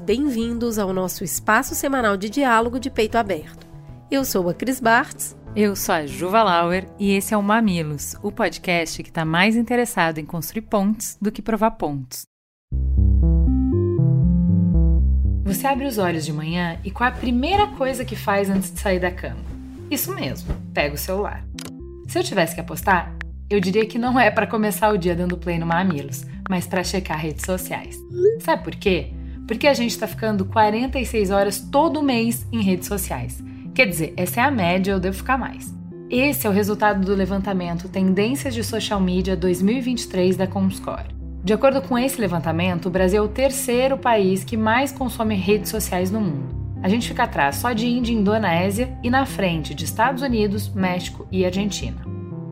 [0.00, 3.66] bem-vindos ao nosso espaço semanal de diálogo de peito aberto.
[4.10, 5.36] Eu sou a Cris Bartz.
[5.54, 9.56] Eu sou a Juva Lauer e esse é o Mamilos, o podcast que está mais
[9.56, 12.22] interessado em construir pontes do que provar pontos.
[15.44, 18.72] Você abre os olhos de manhã e qual é a primeira coisa que faz antes
[18.72, 19.44] de sair da cama?
[19.90, 21.44] Isso mesmo, pega o celular.
[22.06, 23.14] Se eu tivesse que apostar,
[23.50, 26.82] eu diria que não é para começar o dia dando play no Mamilos, mas para
[26.82, 27.98] checar redes sociais.
[28.40, 29.12] Sabe por quê?
[29.48, 33.42] Porque a gente está ficando 46 horas todo mês em redes sociais.
[33.74, 35.74] Quer dizer, essa é a média, eu devo ficar mais.
[36.10, 41.16] Esse é o resultado do levantamento Tendências de Social Media 2023 da Comscore.
[41.42, 45.70] De acordo com esse levantamento, o Brasil é o terceiro país que mais consome redes
[45.70, 46.54] sociais no mundo.
[46.82, 50.68] A gente fica atrás só de Índia e Indonésia e na frente de Estados Unidos,
[50.68, 52.04] México e Argentina.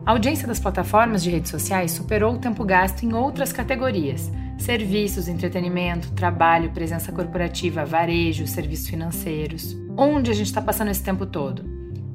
[0.03, 5.27] A audiência das plataformas de redes sociais superou o tempo gasto em outras categorias: serviços,
[5.27, 9.77] entretenimento, trabalho, presença corporativa, varejo, serviços financeiros.
[9.95, 11.63] Onde a gente está passando esse tempo todo?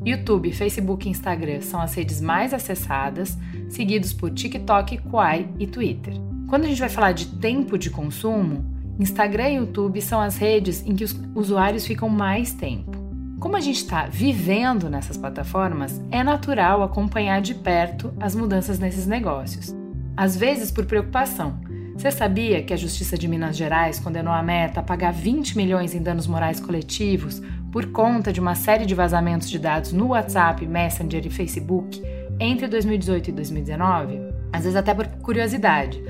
[0.04, 6.14] YouTube, Facebook e Instagram são as redes mais acessadas, seguidos por TikTok, Quai e Twitter.
[6.48, 8.64] Quando a gente vai falar de tempo de consumo,
[8.98, 13.00] Instagram e YouTube são as redes em que os usuários ficam mais tempo.
[13.38, 19.06] Como a gente está vivendo nessas plataformas, é natural acompanhar de perto as mudanças nesses
[19.06, 19.74] negócios.
[20.16, 21.58] Às vezes por preocupação.
[22.02, 25.94] Você sabia que a Justiça de Minas Gerais condenou a Meta a pagar 20 milhões
[25.94, 30.66] em danos morais coletivos por conta de uma série de vazamentos de dados no WhatsApp,
[30.66, 32.02] Messenger e Facebook
[32.40, 34.20] entre 2018 e 2019?
[34.52, 36.02] Às vezes até por curiosidade.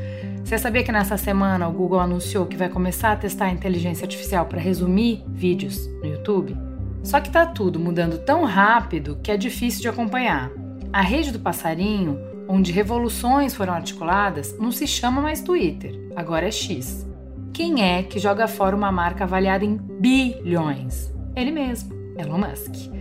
[0.42, 4.06] Você sabia que nessa semana o Google anunciou que vai começar a testar a inteligência
[4.06, 6.56] artificial para resumir vídeos no YouTube?
[7.02, 10.50] Só que tá tudo mudando tão rápido que é difícil de acompanhar.
[10.90, 16.50] A rede do passarinho, onde revoluções foram articuladas, não se chama mais Twitter, agora é
[16.50, 17.08] X.
[17.50, 21.10] Quem é que joga fora uma marca avaliada em bilhões?
[21.34, 22.92] Ele mesmo, Elon Musk.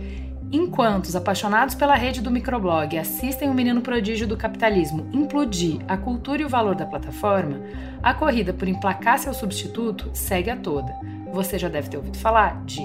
[0.50, 5.98] Enquanto os apaixonados pela rede do microblog assistem o menino prodígio do capitalismo implodir a
[5.98, 7.60] cultura e o valor da plataforma,
[8.02, 10.94] a corrida por emplacar seu substituto segue a toda.
[11.30, 12.80] Você já deve ter ouvido falar de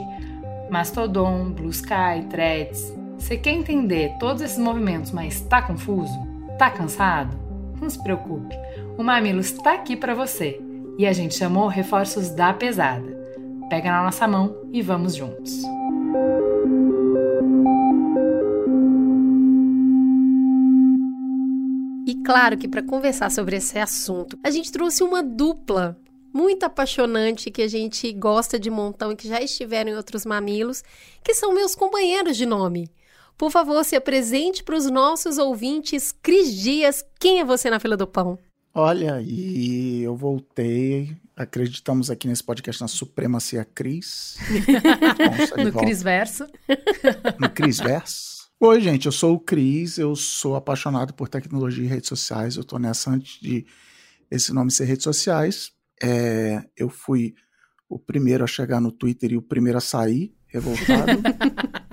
[0.69, 2.93] Mastodon, Blue Sky, Threads.
[3.17, 6.26] Você quer entender todos esses movimentos, mas tá confuso?
[6.57, 7.37] Tá cansado?
[7.79, 8.55] Não se preocupe,
[8.97, 10.59] o Mamilos está aqui para você
[10.97, 13.15] e a gente chamou reforços da pesada.
[13.69, 15.61] Pega na nossa mão e vamos juntos.
[22.07, 25.95] E claro que para conversar sobre esse assunto, a gente trouxe uma dupla
[26.33, 30.83] muito apaixonante que a gente gosta de montão e que já estiveram em outros mamilos,
[31.23, 32.89] que são meus companheiros de nome.
[33.37, 36.11] Por favor, se apresente para os nossos ouvintes.
[36.11, 38.39] Cris Dias, quem é você na fila do pão?
[38.73, 41.15] Olha, e eu voltei.
[41.35, 44.37] Acreditamos aqui nesse podcast na supremacia Cris.
[45.63, 46.47] no Cris Verso.
[47.39, 48.47] no Cris Verso.
[48.59, 52.55] Oi, gente, eu sou o Cris, eu sou apaixonado por tecnologia e redes sociais.
[52.55, 53.67] Eu tô nessa antes de
[54.31, 55.71] esse nome ser redes sociais.
[56.01, 57.35] É, eu fui
[57.87, 61.21] o primeiro a chegar no Twitter e o primeiro a sair, revoltado.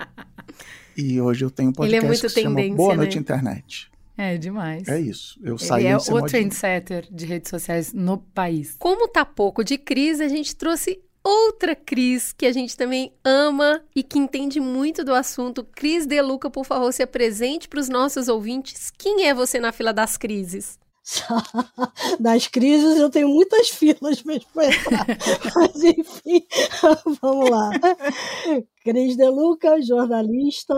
[0.97, 3.21] e hoje eu tenho um podcast Ele é muito que se chama Boa Noite né?
[3.21, 3.91] Internet.
[4.17, 4.87] É demais.
[4.87, 5.37] É isso.
[5.43, 8.75] Eu Ele saí é o trendsetter de redes sociais no país.
[8.79, 13.81] Como tá pouco de Cris, a gente trouxe outra Cris que a gente também ama
[13.95, 15.63] e que entende muito do assunto.
[15.63, 18.91] Cris Deluca, por favor, se apresente para os nossos ouvintes.
[18.97, 20.79] Quem é você na fila das crises?
[22.19, 25.05] das crises eu tenho muitas filas mesmo para entrar.
[25.55, 26.45] Mas enfim,
[27.21, 27.69] vamos lá.
[28.83, 30.75] Cris De Luca, jornalista.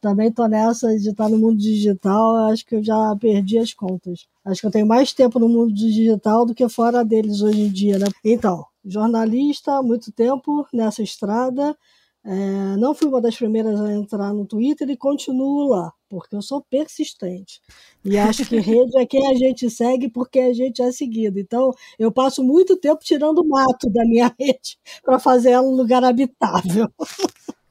[0.00, 2.36] Também estou nessa de estar no mundo digital.
[2.50, 4.26] Acho que eu já perdi as contas.
[4.44, 7.70] Acho que eu tenho mais tempo no mundo digital do que fora deles hoje em
[7.70, 8.06] dia, né?
[8.24, 11.76] Então, jornalista, muito tempo nessa estrada.
[12.22, 16.42] É, não fui uma das primeiras a entrar no Twitter e continuo lá, porque eu
[16.42, 17.60] sou persistente.
[18.04, 21.38] E acho que rede é quem a gente segue porque a gente é seguido.
[21.38, 26.04] Então, eu passo muito tempo tirando mato da minha rede para fazer ela um lugar
[26.04, 26.88] habitável.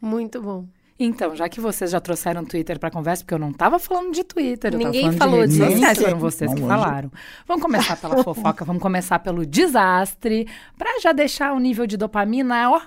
[0.02, 0.66] Muito bom.
[1.02, 4.22] Então, já que vocês já trouxeram Twitter para conversa, porque eu não estava falando de
[4.22, 7.10] Twitter, eu Ninguém falando falou de redes sociais, foram vocês que falaram.
[7.48, 10.46] Vamos começar pela fofoca, vamos começar pelo desastre,
[10.78, 12.82] para já deixar o nível de dopamina, ó,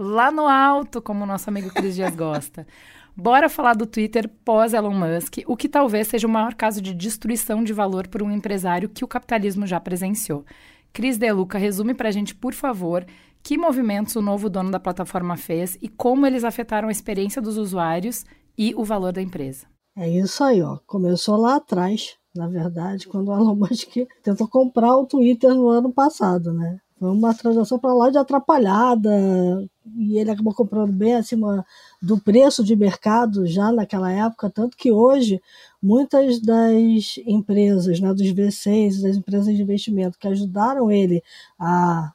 [0.00, 2.66] lá no alto, como o nosso amigo Cris Dias gosta.
[3.14, 6.94] Bora falar do Twitter pós Elon Musk, o que talvez seja o maior caso de
[6.94, 10.42] destruição de valor por um empresário que o capitalismo já presenciou.
[10.90, 13.04] Cris Deluca, resume para a gente, por favor,
[13.42, 17.58] que movimentos o novo dono da plataforma fez e como eles afetaram a experiência dos
[17.58, 18.24] usuários
[18.56, 19.66] e o valor da empresa.
[19.98, 20.78] É isso aí, ó.
[20.86, 25.92] Começou lá atrás, na verdade, quando o Elon Musk tentou comprar o Twitter no ano
[25.92, 26.78] passado, né?
[26.98, 29.10] Foi uma transação para lá de atrapalhada
[30.00, 31.64] e ele acabou comprando bem acima
[32.00, 35.42] do preço de mercado já naquela época, tanto que hoje
[35.82, 41.22] muitas das empresas, né, dos V6, das empresas de investimento que ajudaram ele
[41.58, 42.12] a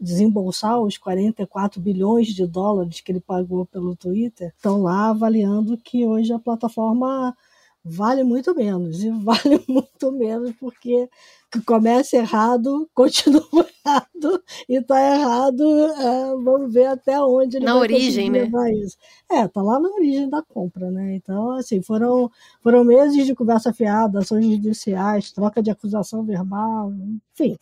[0.00, 6.06] desembolsar os 44 bilhões de dólares que ele pagou pelo Twitter, estão lá avaliando que
[6.06, 7.36] hoje a plataforma
[7.84, 9.04] vale muito menos.
[9.04, 11.08] E vale muito menos porque
[11.45, 17.72] que começa errado, continua errado, e está errado, é, vamos ver até onde ele na
[17.74, 18.42] vai origem, né?
[18.42, 18.96] levar isso.
[19.30, 21.14] É, tá lá na origem da compra, né?
[21.14, 22.30] Então, assim, foram,
[22.62, 27.56] foram meses de conversa fiada, ações judiciais, troca de acusação verbal, enfim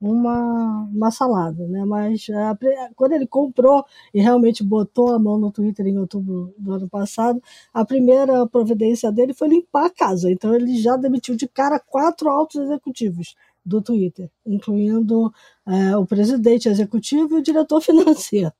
[0.00, 1.84] uma, uma salada, né?
[1.84, 2.56] Mas é,
[2.96, 7.42] quando ele comprou e realmente botou a mão no Twitter em outubro do ano passado,
[7.72, 10.30] a primeira providência dele foi limpar a casa.
[10.30, 15.30] Então ele já demitiu de cara quatro altos executivos do Twitter, incluindo
[15.66, 18.52] é, o presidente executivo e o diretor financeiro.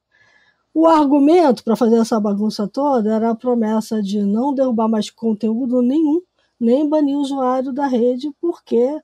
[0.72, 5.82] O argumento para fazer essa bagunça toda era a promessa de não derrubar mais conteúdo
[5.82, 6.22] nenhum,
[6.60, 9.00] nem banir o usuário da rede, porque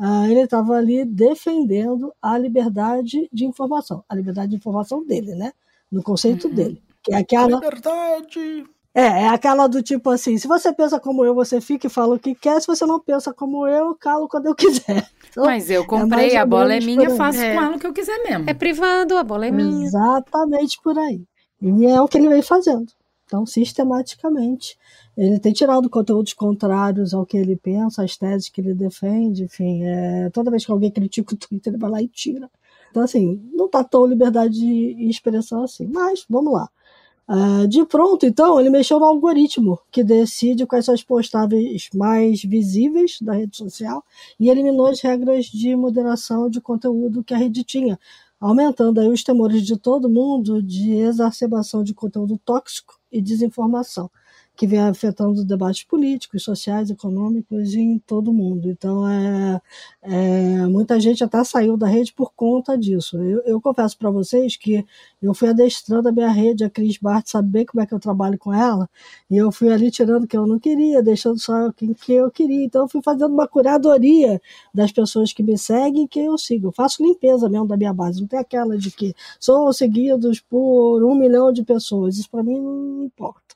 [0.00, 5.52] ah, ele estava ali defendendo a liberdade de informação, a liberdade de informação dele, né?
[5.92, 6.54] No conceito uhum.
[6.54, 6.82] dele.
[7.02, 7.56] Que é aquela.
[7.56, 8.64] Liberdade!
[8.94, 12.14] É, é aquela do tipo assim: se você pensa como eu, você fica e fala
[12.14, 15.06] o que quer, se você não pensa como eu, eu calo quando eu quiser.
[15.28, 17.54] Então, Mas eu é comprei, é a bola é minha, faço é.
[17.54, 18.48] com ela o que eu quiser mesmo.
[18.48, 19.86] É privado, a bola é minha.
[19.86, 21.22] Exatamente por aí.
[21.60, 22.86] E é o que ele vem fazendo.
[23.30, 24.76] Então, sistematicamente,
[25.16, 29.84] ele tem tirado conteúdos contrários ao que ele pensa, às teses que ele defende, enfim,
[29.84, 32.50] é, toda vez que alguém critica o Twitter, ele vai lá e tira.
[32.90, 35.86] Então, assim, não está tão liberdade de expressão assim.
[35.86, 36.68] Mas, vamos lá.
[37.28, 42.42] Uh, de pronto, então, ele mexeu no algoritmo que decide quais são as postáveis mais
[42.42, 44.04] visíveis da rede social
[44.40, 47.96] e eliminou as regras de moderação de conteúdo que a rede tinha,
[48.40, 54.10] aumentando aí os temores de todo mundo de exacerbação de conteúdo tóxico e desinformação
[54.60, 58.68] que vem afetando os debates políticos, sociais, econômicos em todo o mundo.
[58.68, 59.58] Então, é,
[60.02, 63.16] é, muita gente até saiu da rede por conta disso.
[63.22, 64.84] Eu, eu confesso para vocês que
[65.22, 68.36] eu fui adestrando a minha rede, a Cris Bart, saber como é que eu trabalho
[68.38, 68.86] com ela,
[69.30, 72.30] e eu fui ali tirando o que eu não queria, deixando só o que, eu
[72.30, 72.62] queria.
[72.62, 74.42] Então, eu fui fazendo uma curadoria
[74.74, 76.68] das pessoas que me seguem e que eu sigo.
[76.68, 81.02] Eu faço limpeza mesmo da minha base, não tem aquela de que sou seguidos por
[81.02, 82.18] um milhão de pessoas.
[82.18, 83.49] Isso para mim não importa.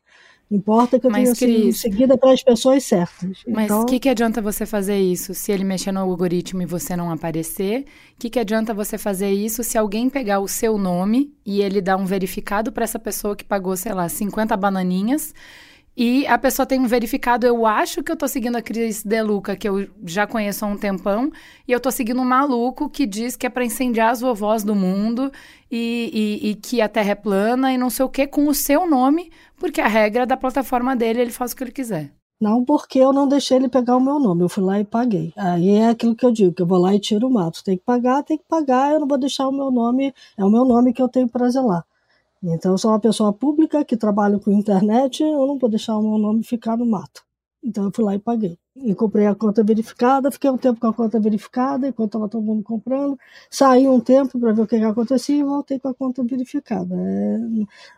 [0.55, 3.39] Importa que eu mas, tenha Cris, sido seguida pelas pessoas certas.
[3.49, 3.87] Mas o então...
[3.87, 7.81] que, que adianta você fazer isso se ele mexer no algoritmo e você não aparecer?
[7.81, 7.85] O
[8.21, 11.97] que, que adianta você fazer isso se alguém pegar o seu nome e ele dar
[11.97, 15.35] um verificado para essa pessoa que pagou, sei lá, 50 bananinhas
[15.97, 19.55] e a pessoa tem um verificado, eu acho que eu tô seguindo a Cris Deluca,
[19.55, 21.31] que eu já conheço há um tempão,
[21.69, 24.75] e eu tô seguindo um maluco que diz que é para incendiar as vovós do
[24.75, 25.31] mundo
[25.71, 28.55] e, e, e, que a Terra é plana e não sei o que, com o
[28.55, 32.13] seu nome, porque a regra da plataforma dele, ele faz o que ele quiser.
[32.41, 35.33] Não porque eu não deixei ele pegar o meu nome, eu fui lá e paguei.
[35.37, 37.63] Aí é aquilo que eu digo, que eu vou lá e tiro o mato.
[37.63, 40.51] Tem que pagar, tem que pagar, eu não vou deixar o meu nome, é o
[40.51, 41.85] meu nome que eu tenho para zelar.
[42.45, 46.03] Então, eu sou uma pessoa pública que trabalha com internet, eu não vou deixar o
[46.03, 47.25] meu nome ficar no mato.
[47.63, 50.89] Então, eu fui lá e paguei e comprei a conta verificada, fiquei um tempo com
[50.89, 53.17] a conta verificada, enquanto estava todo mundo comprando,
[53.49, 56.93] saí um tempo para ver o que, que acontecia e voltei com a conta verificada.
[56.97, 57.39] É,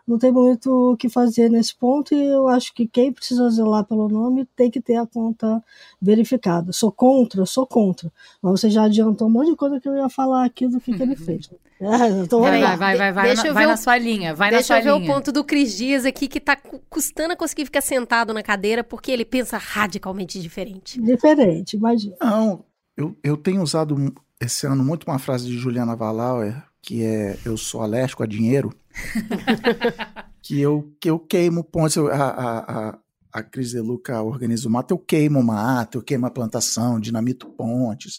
[0.07, 3.85] não tem muito o que fazer nesse ponto e eu acho que quem precisa zelar
[3.85, 5.65] pelo nome tem que ter a conta
[6.00, 6.73] verificada.
[6.73, 8.12] Sou contra, sou contra.
[8.43, 10.95] Mas você já adiantou um monte de coisa que eu ia falar aqui do que,
[10.95, 11.50] que ele fez.
[11.87, 14.75] É, então, vai, vai, vai, vai, vai, deixa na, vai na sua linha, vai deixa
[14.75, 14.95] na sua linha.
[14.95, 16.56] Eu ver o ponto do Cris Dias aqui, que está
[16.88, 21.00] custando a conseguir ficar sentado na cadeira, porque ele pensa radicalmente diferente diferente.
[21.00, 22.16] Diferente, imagina.
[22.21, 22.64] Não,
[22.97, 23.97] eu, eu tenho usado
[24.40, 28.73] esse ano muito uma frase de Juliana Valauer, que é eu sou alérgico a dinheiro,
[30.42, 32.99] que eu, que eu queimo pontes, a, a, a,
[33.33, 37.49] a Cris De Luca organiza o mato, eu queimo mato, eu queimo a plantação, dinamito
[37.50, 38.18] pontes,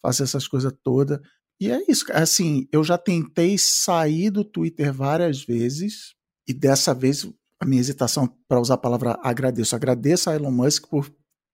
[0.00, 1.20] faço essas coisas todas.
[1.60, 6.14] E é isso, assim, eu já tentei sair do Twitter várias vezes,
[6.46, 7.26] e dessa vez
[7.58, 9.74] a minha hesitação para usar a palavra agradeço.
[9.74, 11.10] Agradeço a Elon Musk por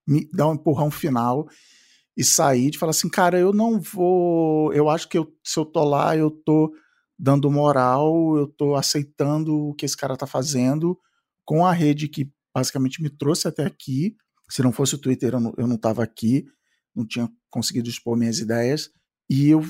[0.06, 1.49] me dar um empurrão final
[2.16, 4.73] e sair de falar assim, cara, eu não vou.
[4.73, 6.75] Eu acho que eu, se eu tô lá, eu tô
[7.18, 10.99] dando moral, eu estou aceitando o que esse cara está fazendo
[11.44, 14.16] com a rede que basicamente me trouxe até aqui.
[14.50, 16.44] Se não fosse o Twitter, eu não estava aqui,
[16.94, 18.90] não tinha conseguido expor minhas ideias.
[19.30, 19.64] E eu,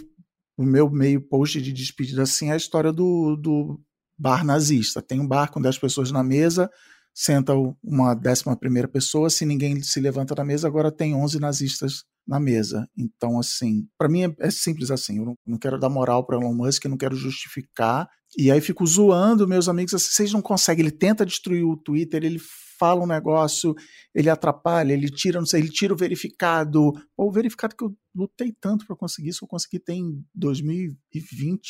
[0.62, 3.80] o meu meio post de despedida assim é a história do, do
[4.16, 5.02] bar nazista.
[5.02, 6.70] Tem um bar com 10 pessoas na mesa,
[7.12, 7.52] senta
[7.82, 12.38] uma décima primeira pessoa, se ninguém se levanta da mesa, agora tem 11 nazistas na
[12.38, 12.88] mesa.
[12.96, 15.18] Então, assim, para mim é, é, simples assim.
[15.18, 18.08] Eu não, não quero dar moral para Elon Musk, não quero justificar.
[18.38, 20.84] E aí fico zoando meus amigos assim, vocês não conseguem.
[20.84, 22.40] Ele tenta destruir o Twitter, ele
[22.82, 23.76] fala um negócio,
[24.12, 26.92] ele atrapalha, ele tira, não sei, ele tira o verificado.
[27.16, 31.60] Ou o verificado que eu lutei tanto para conseguir isso, eu consegui ter em 2020.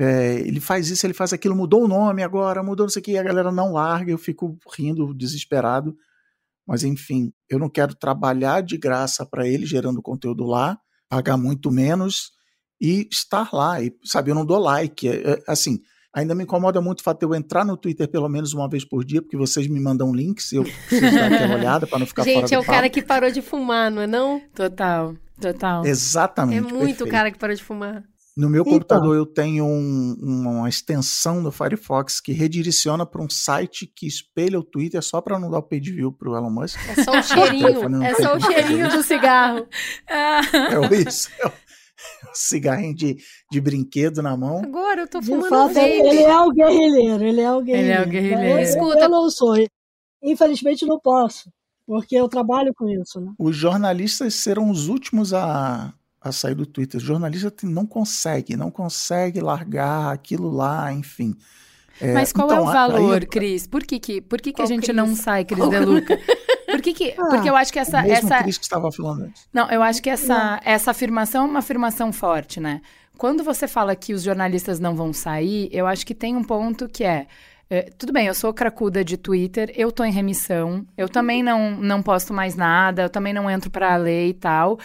[0.00, 3.04] É, ele faz isso, ele faz aquilo, mudou o nome agora, mudou não sei o
[3.04, 5.96] que, a galera não larga, eu fico rindo, desesperado.
[6.66, 10.76] Mas enfim, eu não quero trabalhar de graça para ele gerando conteúdo lá,
[11.08, 12.32] pagar muito menos
[12.80, 13.80] e estar lá.
[13.80, 15.08] E, sabe, eu não dou like.
[15.08, 15.80] É, é, assim,
[16.18, 18.84] ainda me incomoda muito o fato de eu entrar no Twitter pelo menos uma vez
[18.84, 22.06] por dia, porque vocês me mandam links e eu preciso dar aquela olhada para não
[22.06, 22.72] ficar Gente, fora Gente, é o papo.
[22.72, 24.40] cara que parou de fumar, não é não?
[24.54, 25.86] Total, total.
[25.86, 26.58] Exatamente.
[26.58, 27.04] É muito perfeito.
[27.04, 28.04] o cara que parou de fumar.
[28.36, 33.28] No meu então, computador eu tenho um, uma extensão do Firefox que redireciona para um
[33.28, 36.78] site que espelha o Twitter só para não dar o page view pro Elon Musk.
[36.88, 39.66] É só o cheirinho, é só o cheirinho do cigarro.
[40.08, 41.30] É isso.
[41.40, 41.52] É o
[42.34, 43.16] cigarrinho de,
[43.50, 44.58] de brinquedo na mão.
[44.64, 46.06] Agora eu tô De fumando fato, gente.
[46.06, 47.92] ele é o guerrilheiro, ele é o guerrilheiro.
[47.92, 48.58] Ele é o guerrilheiro.
[48.58, 49.00] Eu, Escuta.
[49.00, 49.54] eu não sou.
[50.22, 51.50] Infelizmente não posso,
[51.86, 53.32] porque eu trabalho com isso, né?
[53.38, 57.00] Os jornalistas serão os últimos a, a sair do Twitter.
[57.00, 61.36] O jornalista não consegue, não consegue largar aquilo lá, enfim.
[62.00, 63.66] É, Mas qual então, é o valor, aí, Cris?
[63.66, 64.96] Por que, que, por que, que a Qual gente Cris?
[64.96, 66.18] não sai, Cris De Luca?
[66.66, 68.90] Por que que, Ah, porque eu acho que essa, o mesmo essa, Cris que estava
[68.92, 69.48] falando antes.
[69.52, 72.80] Não, eu acho que essa, essa afirmação é uma afirmação forte, né?
[73.16, 76.88] Quando você fala que os jornalistas não vão sair, eu acho que tem um ponto
[76.88, 77.26] que é.
[77.68, 81.72] é, tudo bem, eu sou cracuda de Twitter, eu tô em remissão, eu também não,
[81.72, 84.78] não posto mais nada, eu também não entro pra lei e tal.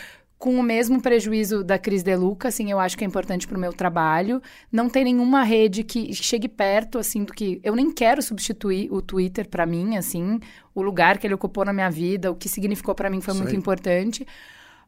[0.43, 3.57] Com o mesmo prejuízo da Cris De Luca, assim, eu acho que é importante pro
[3.57, 4.41] meu trabalho.
[4.69, 7.61] Não tem nenhuma rede que chegue perto, assim, do que...
[7.63, 10.41] Eu nem quero substituir o Twitter pra mim, assim,
[10.75, 13.55] o lugar que ele ocupou na minha vida, o que significou pra mim foi muito
[13.55, 14.27] importante.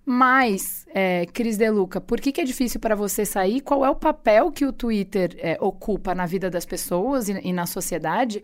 [0.06, 3.62] Mas, é, Cris De Luca, por que, que é difícil para você sair?
[3.62, 7.54] Qual é o papel que o Twitter é, ocupa na vida das pessoas e, e
[7.54, 8.44] na sociedade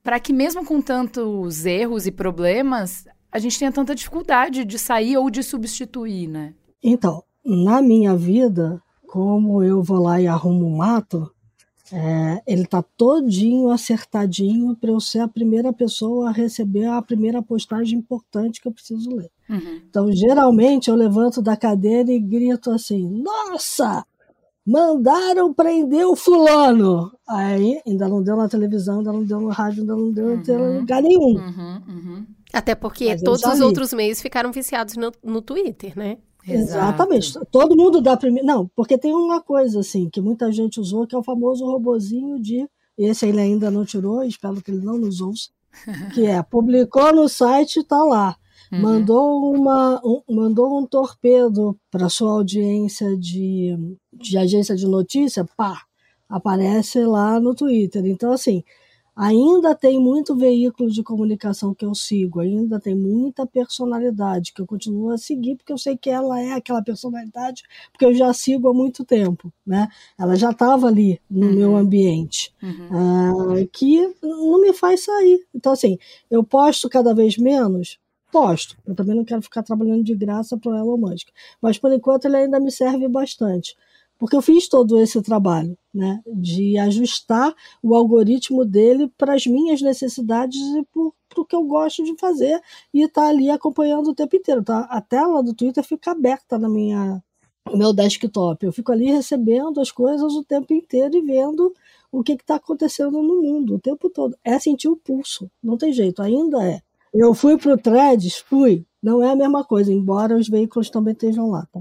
[0.00, 3.04] para que, mesmo com tantos erros e problemas,
[3.36, 6.54] a gente tenha tanta dificuldade de sair ou de substituir, né?
[6.82, 11.30] Então, na minha vida, como eu vou lá e arrumo um mato,
[11.92, 17.42] é, ele tá todinho acertadinho para eu ser a primeira pessoa a receber a primeira
[17.42, 19.30] postagem importante que eu preciso ler.
[19.50, 19.82] Uhum.
[19.88, 24.02] Então, geralmente, eu levanto da cadeira e grito assim: Nossa!
[24.66, 27.12] Mandaram prender o fulano!
[27.28, 30.38] Aí, ainda não deu na televisão, ainda não deu no rádio, ainda não deu em
[30.50, 30.78] Uhum.
[30.80, 31.36] lugar nenhum.
[31.36, 32.26] Uhum, uhum.
[32.52, 36.18] Até porque Mas todos os outros meios ficaram viciados no, no Twitter, né?
[36.46, 37.32] Exatamente.
[37.50, 38.46] Todo mundo dá primeiro.
[38.46, 42.40] Não, porque tem uma coisa assim que muita gente usou, que é o famoso robozinho
[42.40, 42.68] de.
[42.96, 45.50] Esse ele ainda não tirou, espero que ele não nos ouça.
[46.14, 48.36] Que é, publicou no site, tá lá.
[48.72, 48.80] Uhum.
[48.80, 53.76] Mandou, uma, um, mandou um torpedo para sua audiência de,
[54.12, 55.82] de agência de notícia, pá,
[56.28, 58.04] aparece lá no Twitter.
[58.06, 58.64] Então, assim,
[59.16, 64.66] ainda tem muito veículo de comunicação que eu sigo, ainda tem muita personalidade que eu
[64.66, 68.68] continuo a seguir, porque eu sei que ela é aquela personalidade, porque eu já sigo
[68.68, 69.88] há muito tempo, né?
[70.18, 71.54] Ela já estava ali no Uhum.
[71.54, 72.88] meu ambiente, Uhum.
[72.90, 75.44] ah, que não me faz sair.
[75.54, 75.98] Então, assim,
[76.30, 77.98] eu posto cada vez menos,
[78.30, 78.76] posto.
[78.86, 81.28] Eu também não quero ficar trabalhando de graça para o Elon Musk,
[81.62, 83.74] mas por enquanto ele ainda me serve bastante.
[84.18, 89.82] Porque eu fiz todo esse trabalho, né, de ajustar o algoritmo dele para as minhas
[89.82, 92.60] necessidades e para o que eu gosto de fazer
[92.94, 94.62] e estar ali acompanhando o tempo inteiro.
[94.62, 94.80] Tá?
[94.90, 97.22] A tela do Twitter fica aberta na minha
[97.70, 98.64] no meu desktop.
[98.64, 101.74] Eu fico ali recebendo as coisas o tempo inteiro e vendo
[102.10, 104.36] o que está acontecendo no mundo o tempo todo.
[104.44, 106.80] É sentir o pulso, não tem jeito, ainda é.
[107.12, 108.86] Eu fui para o Threads, fui.
[109.02, 111.66] Não é a mesma coisa, embora os veículos também estejam lá.
[111.72, 111.80] Tá?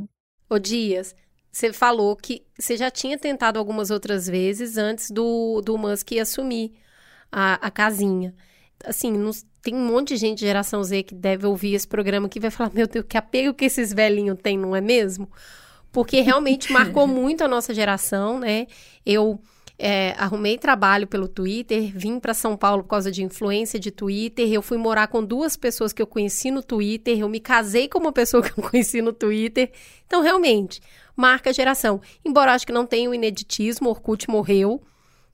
[0.49, 1.15] Ô Dias,
[1.55, 6.73] você falou que você já tinha tentado algumas outras vezes antes do, do Musk assumir
[7.31, 8.35] a, a casinha.
[8.83, 12.27] Assim, nos- tem um monte de gente de geração Z que deve ouvir esse programa
[12.27, 15.31] que vai falar, meu Deus, que apego que esses velhinhos têm, não é mesmo?
[15.93, 18.67] Porque realmente marcou muito a nossa geração, né?
[19.05, 19.39] Eu
[19.79, 24.51] é, arrumei trabalho pelo Twitter, vim para São Paulo por causa de influência de Twitter,
[24.51, 27.99] eu fui morar com duas pessoas que eu conheci no Twitter, eu me casei com
[27.99, 29.71] uma pessoa que eu conheci no Twitter.
[30.05, 30.81] Então, realmente,
[31.15, 32.01] marca a geração.
[32.23, 34.81] Embora acho que não tenha o ineditismo, Orkut morreu,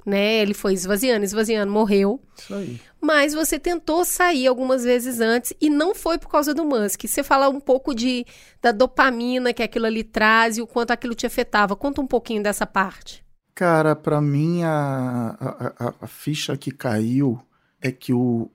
[0.06, 0.36] né?
[0.38, 2.22] Ele foi esvaziando, esvaziando, morreu.
[2.38, 2.80] Isso aí.
[3.00, 7.06] Mas você tentou sair algumas vezes antes e não foi por causa do Musk.
[7.06, 8.26] Você fala um pouco de
[8.62, 11.76] da dopamina que aquilo ali traz e o quanto aquilo te afetava.
[11.76, 13.24] Conta um pouquinho dessa parte.
[13.56, 17.40] Cara, para mim a, a, a, ficha que caiu
[17.82, 18.50] é que o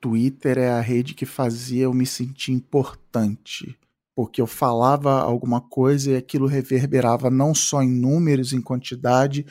[0.00, 3.76] Twitter é a rede que fazia eu me sentir importante.
[4.18, 9.46] Porque eu falava alguma coisa e aquilo reverberava não só em números, em quantidade,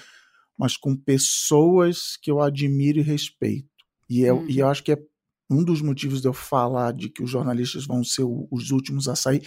[0.60, 3.70] mas com pessoas que eu admiro e respeito.
[4.10, 4.50] E eu, uhum.
[4.50, 4.98] e eu acho que é
[5.50, 9.16] um dos motivos de eu falar de que os jornalistas vão ser os últimos a
[9.16, 9.42] sair.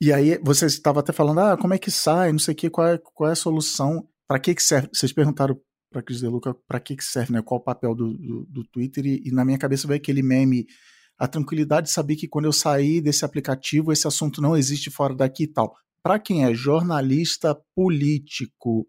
[0.00, 2.70] E aí, você estava até falando, ah, como é que sai, não sei o que,
[2.70, 4.88] qual é, qual é a solução, para que que serve?
[4.92, 5.60] Vocês perguntaram
[5.90, 8.64] para Cris De Luca para que que serve, né, qual o papel do, do, do
[8.68, 10.68] Twitter, e, e, na minha cabeça veio aquele meme,
[11.18, 15.14] a tranquilidade de saber que quando eu sair desse aplicativo, esse assunto não existe fora
[15.14, 15.74] daqui e tal.
[16.02, 18.86] Para quem é jornalista político,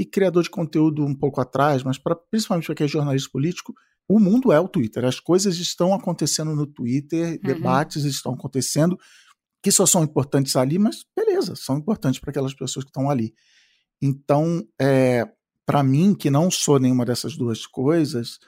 [0.00, 3.74] e criador de conteúdo um pouco atrás, mas pra, principalmente para quem é jornalista político,
[4.08, 5.04] o mundo é o Twitter.
[5.04, 7.38] As coisas estão acontecendo no Twitter, uhum.
[7.42, 8.98] debates estão acontecendo,
[9.62, 13.34] que só são importantes ali, mas beleza, são importantes para aquelas pessoas que estão ali.
[14.00, 15.28] Então, é,
[15.66, 18.38] para mim, que não sou nenhuma dessas duas coisas,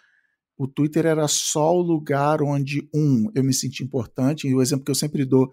[0.57, 4.85] o Twitter era só o lugar onde, um, eu me senti importante, e o exemplo
[4.85, 5.51] que eu sempre dou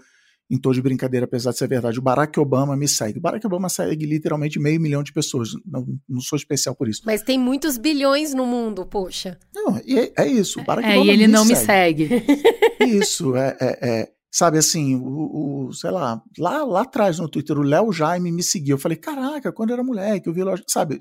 [0.49, 1.99] em tom de brincadeira, apesar de ser verdade.
[1.99, 3.19] O Barack Obama me segue.
[3.19, 5.49] O Barack Obama segue literalmente meio milhão de pessoas.
[5.63, 7.03] Não, não sou especial por isso.
[7.05, 9.37] Mas tem muitos bilhões no mundo, poxa.
[9.53, 10.59] Não, é, é isso.
[10.59, 12.09] O Barack é, Obama e ele me não segue.
[12.09, 12.97] me segue.
[12.97, 17.57] Isso, é, é, é sabe assim, o, o, sei lá, lá, lá atrás no Twitter,
[17.57, 18.75] o Léo Jaime me seguiu.
[18.75, 20.97] Eu falei, caraca, quando eu era moleque, eu vi lá, sabe?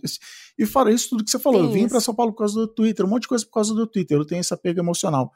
[0.58, 2.54] E fora isso, tudo que você falou, Sim, eu vim para São Paulo por causa
[2.54, 5.30] do Twitter, um monte de coisa por causa do Twitter, eu tenho esse apego emocional.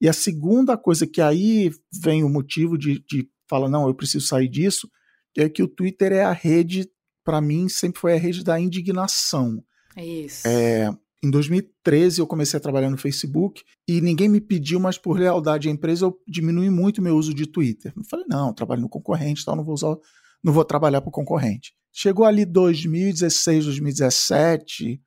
[0.00, 1.70] E a segunda coisa que aí
[2.02, 4.88] vem o motivo de, de fala, não, eu preciso sair disso,
[5.36, 6.88] é que o Twitter é a rede,
[7.24, 9.62] para mim, sempre foi a rede da indignação.
[9.96, 10.46] É isso.
[10.46, 10.90] É,
[11.22, 15.68] em 2013 eu comecei a trabalhar no Facebook e ninguém me pediu, mas por lealdade
[15.68, 17.92] à empresa eu diminui muito meu uso de Twitter.
[17.96, 19.96] Eu falei, não, eu trabalho no concorrente, tal, não vou usar,
[20.42, 21.72] não vou trabalhar para o concorrente.
[21.92, 25.00] Chegou ali 2016, 2017,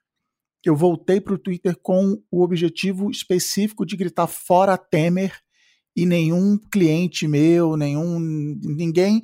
[0.64, 5.34] eu voltei para o Twitter com o objetivo específico de gritar fora Temer
[5.96, 9.22] e nenhum cliente meu, nenhum ninguém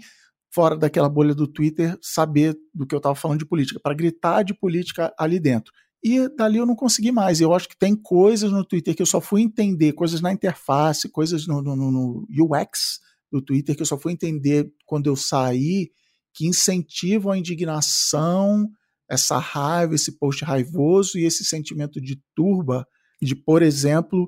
[0.53, 4.43] fora daquela bolha do Twitter saber do que eu estava falando de política, para gritar
[4.43, 5.71] de política ali dentro.
[6.03, 7.39] E dali eu não consegui mais.
[7.39, 11.09] Eu acho que tem coisas no Twitter que eu só fui entender, coisas na interface,
[11.09, 12.99] coisas no, no, no UX
[13.31, 15.91] do Twitter que eu só fui entender quando eu saí,
[16.33, 18.69] que incentivam a indignação,
[19.09, 22.87] essa raiva, esse post raivoso e esse sentimento de turba,
[23.21, 24.27] de, por exemplo,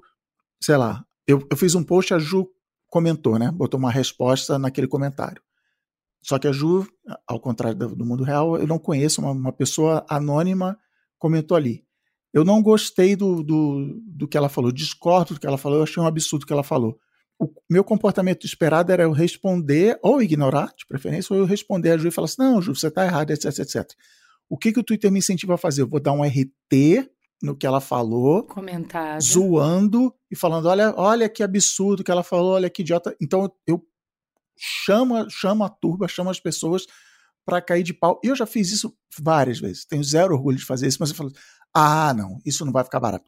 [0.61, 2.47] sei lá, eu, eu fiz um post, a Ju
[2.87, 3.49] comentou, né?
[3.51, 5.41] Botou uma resposta naquele comentário.
[6.21, 6.87] Só que a Ju,
[7.27, 10.77] ao contrário do, do mundo real, eu não conheço uma, uma, pessoa anônima
[11.23, 11.85] comentou ali.
[12.33, 15.83] Eu não gostei do, do, do que ela falou, discordo do que ela falou, eu
[15.83, 16.99] achei um absurdo o que ela falou.
[17.39, 21.97] O meu comportamento esperado era eu responder, ou ignorar, de preferência, ou eu responder a
[21.97, 23.89] Ju e falar assim: não, Ju, você está errado, etc, etc.
[24.49, 25.81] O que, que o Twitter me incentiva a fazer?
[25.81, 27.09] Eu vou dar um RT
[27.41, 29.21] no que ela falou, Comentado.
[29.21, 33.15] zoando e falando: olha, olha que absurdo que ela falou, olha que idiota.
[33.21, 33.81] Então eu
[34.57, 36.85] chamo, chamo a turba, chamo as pessoas
[37.45, 38.19] para cair de pau.
[38.23, 39.85] E eu já fiz isso várias vezes.
[39.85, 41.31] Tenho zero orgulho de fazer isso, mas eu falo:
[41.73, 43.25] ah, não, isso não vai ficar barato.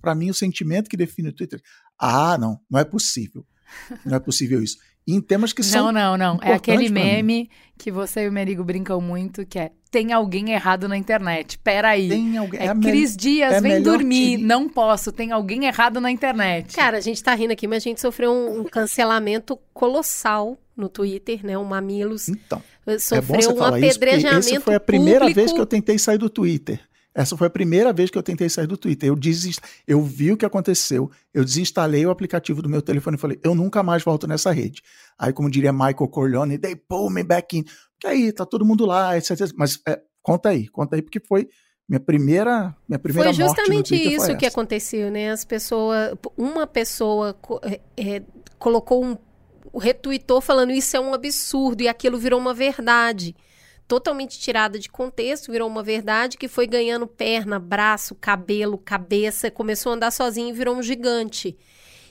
[0.00, 1.60] Para mim, o sentimento que define o Twitter:
[1.98, 3.44] ah, não, não é possível.
[4.04, 4.78] Não é possível isso.
[5.06, 5.90] E em temas que são.
[5.90, 6.38] Não, não, não.
[6.42, 10.86] É aquele meme que você e o Merigo brincam muito, que é tem alguém errado
[10.86, 11.58] na internet.
[11.58, 12.10] Peraí.
[12.10, 12.60] Tem alguém.
[12.60, 14.36] É, é Cris Dias, é vem dormir.
[14.36, 14.44] Que...
[14.44, 16.74] Não posso, tem alguém errado na internet.
[16.74, 20.88] Cara, a gente tá rindo aqui, mas a gente sofreu um, um cancelamento colossal no
[20.88, 21.58] Twitter, né?
[21.58, 22.28] O Mamilos.
[22.28, 22.62] Então.
[22.98, 24.40] Sofreu é um apedrejamento.
[24.40, 25.40] Isso, essa foi a primeira público.
[25.40, 26.80] vez que eu tentei sair do Twitter.
[27.14, 29.08] Essa foi a primeira vez que eu tentei sair do Twitter.
[29.08, 29.58] Eu, desinst...
[29.86, 33.56] eu vi o que aconteceu, eu desinstalei o aplicativo do meu telefone e falei, eu
[33.56, 34.82] nunca mais volto nessa rede.
[35.18, 37.64] Aí, como diria Michael Corleone, they pull me back in.
[37.92, 39.50] Porque aí tá todo mundo lá, etc.
[39.56, 41.48] Mas é, conta aí, conta aí, porque foi
[41.88, 45.32] minha primeira, minha primeira Foi justamente isso que aconteceu, né?
[45.32, 48.22] As pessoas, uma pessoa é, é,
[48.58, 49.16] colocou um,
[49.76, 53.36] retweetou falando isso é um absurdo e aquilo virou uma verdade
[53.86, 59.92] totalmente tirada de contexto, virou uma verdade que foi ganhando perna, braço, cabelo, cabeça, começou
[59.92, 61.56] a andar sozinho e virou um gigante.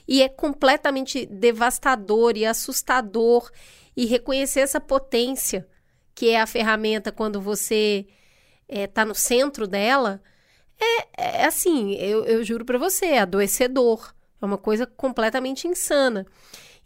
[0.06, 3.48] E é completamente devastador e assustador
[3.96, 5.66] e reconhecer essa potência
[6.14, 8.04] que é a ferramenta quando você
[8.68, 10.20] está eh, é, no centro dela,
[10.80, 14.12] é, é assim, eu, eu juro para você, é adoecedor.
[14.42, 16.26] É uma coisa completamente insana.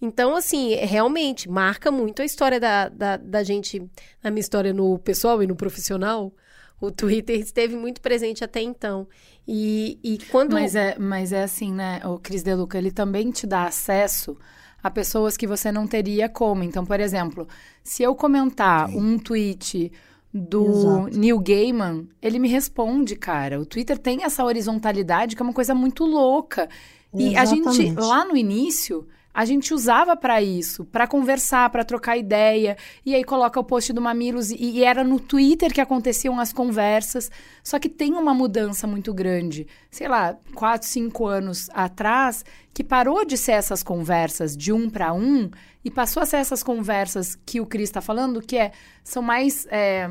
[0.02, 3.88] Então, assim, realmente marca muito a história da, da, da gente,
[4.22, 6.32] a minha história no pessoal e no profissional.
[6.80, 9.06] O Twitter esteve muito presente até então.
[9.46, 10.54] E, e quando.
[10.54, 14.36] Mas é, mas é assim, né, o Cris Deluca, ele também te dá acesso
[14.82, 16.64] a pessoas que você não teria como.
[16.64, 17.46] Então, por exemplo,
[17.84, 18.98] se eu comentar Sim.
[18.98, 19.92] um tweet
[20.34, 21.18] do Exato.
[21.18, 23.60] Neil Gaiman, ele me responde, cara.
[23.60, 26.68] O Twitter tem essa horizontalidade que é uma coisa muito louca.
[27.14, 27.68] E Exatamente.
[27.68, 32.76] a gente, lá no início, a gente usava para isso, para conversar, para trocar ideia.
[33.04, 36.52] E aí coloca o post do Mamilos e, e, era no Twitter que aconteciam as
[36.52, 37.30] conversas.
[37.62, 39.66] Só que tem uma mudança muito grande.
[39.90, 45.14] Sei lá, quatro, cinco anos atrás, que parou de ser essas conversas de um para
[45.14, 45.50] um
[45.82, 49.66] e passou a ser essas conversas que o Cris está falando, que é, são mais.
[49.70, 50.10] É,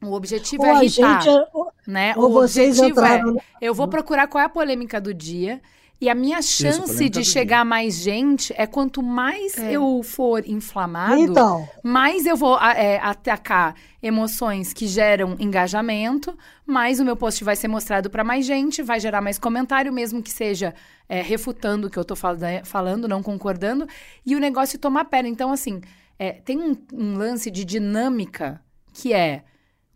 [0.00, 1.46] o objetivo ou é irritar, gente,
[1.84, 2.14] né?
[2.16, 3.20] o objetivo é,
[3.60, 5.60] eu vou procurar qual é a polêmica do dia
[6.00, 9.72] e a minha chance Isso, de chegar a mais gente é quanto mais é.
[9.72, 11.68] eu for inflamado, então.
[11.82, 17.66] mais eu vou é, atacar emoções que geram engajamento, mais o meu post vai ser
[17.66, 20.72] mostrado para mais gente, vai gerar mais comentário, mesmo que seja
[21.08, 23.86] é, refutando o que eu tô falando, não concordando,
[24.24, 25.28] e o negócio toma perna.
[25.28, 25.80] Então, assim,
[26.16, 28.60] é, tem um, um lance de dinâmica
[28.92, 29.42] que é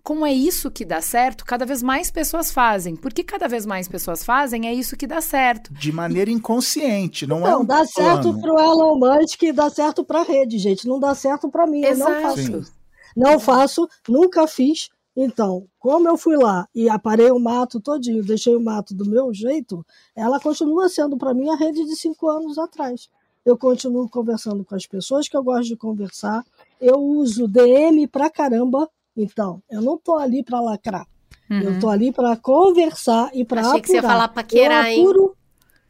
[0.03, 2.97] como é isso que dá certo, cada vez mais pessoas fazem.
[2.97, 5.73] Porque cada vez mais pessoas fazem, é isso que dá certo.
[5.73, 9.53] De maneira inconsciente, não, é não é um dá certo para o Elon Musk e
[9.53, 10.88] dá certo para a rede, gente.
[10.88, 11.85] Não dá certo para mim.
[11.85, 12.11] Exato.
[12.11, 12.73] Eu não faço Sim.
[13.17, 14.88] Não faço, nunca fiz.
[15.15, 19.33] Então, como eu fui lá e aparei o mato todinho, deixei o mato do meu
[19.33, 19.85] jeito,
[20.17, 23.11] ela continua sendo para mim a rede de cinco anos atrás.
[23.45, 26.43] Eu continuo conversando com as pessoas que eu gosto de conversar.
[26.81, 31.07] Eu uso DM pra caramba então, eu não tô ali para lacrar.
[31.51, 31.61] Uhum.
[31.61, 33.70] Eu tô ali para conversar e para apurar.
[33.70, 35.31] Achei que você ia falar paquerar, eu apuro, hein?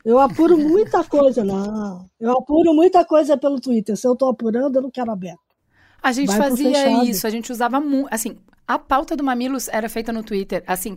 [0.04, 2.06] Eu apuro muita coisa, não.
[2.18, 3.96] Eu apuro muita coisa pelo Twitter.
[3.96, 5.40] Se eu tô apurando, eu não quero aberto.
[6.02, 8.08] A gente Vai fazia isso, a gente usava muito.
[8.12, 10.64] Assim, a pauta do Mamilos era feita no Twitter.
[10.66, 10.96] Assim,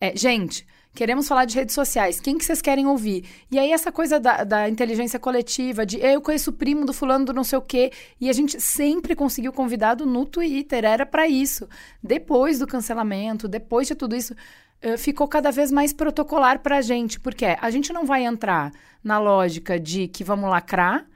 [0.00, 2.18] é, gente, Queremos falar de redes sociais.
[2.18, 3.26] Quem que vocês querem ouvir?
[3.50, 7.26] E aí, essa coisa da, da inteligência coletiva, de eu conheço o primo do fulano
[7.26, 7.92] do não sei o quê.
[8.18, 10.86] E a gente sempre conseguiu convidado no Twitter.
[10.86, 11.68] Era para isso.
[12.02, 17.20] Depois do cancelamento, depois de tudo isso, uh, ficou cada vez mais protocolar pra gente.
[17.20, 18.72] Porque a gente não vai entrar
[19.04, 21.06] na lógica de que vamos lacrar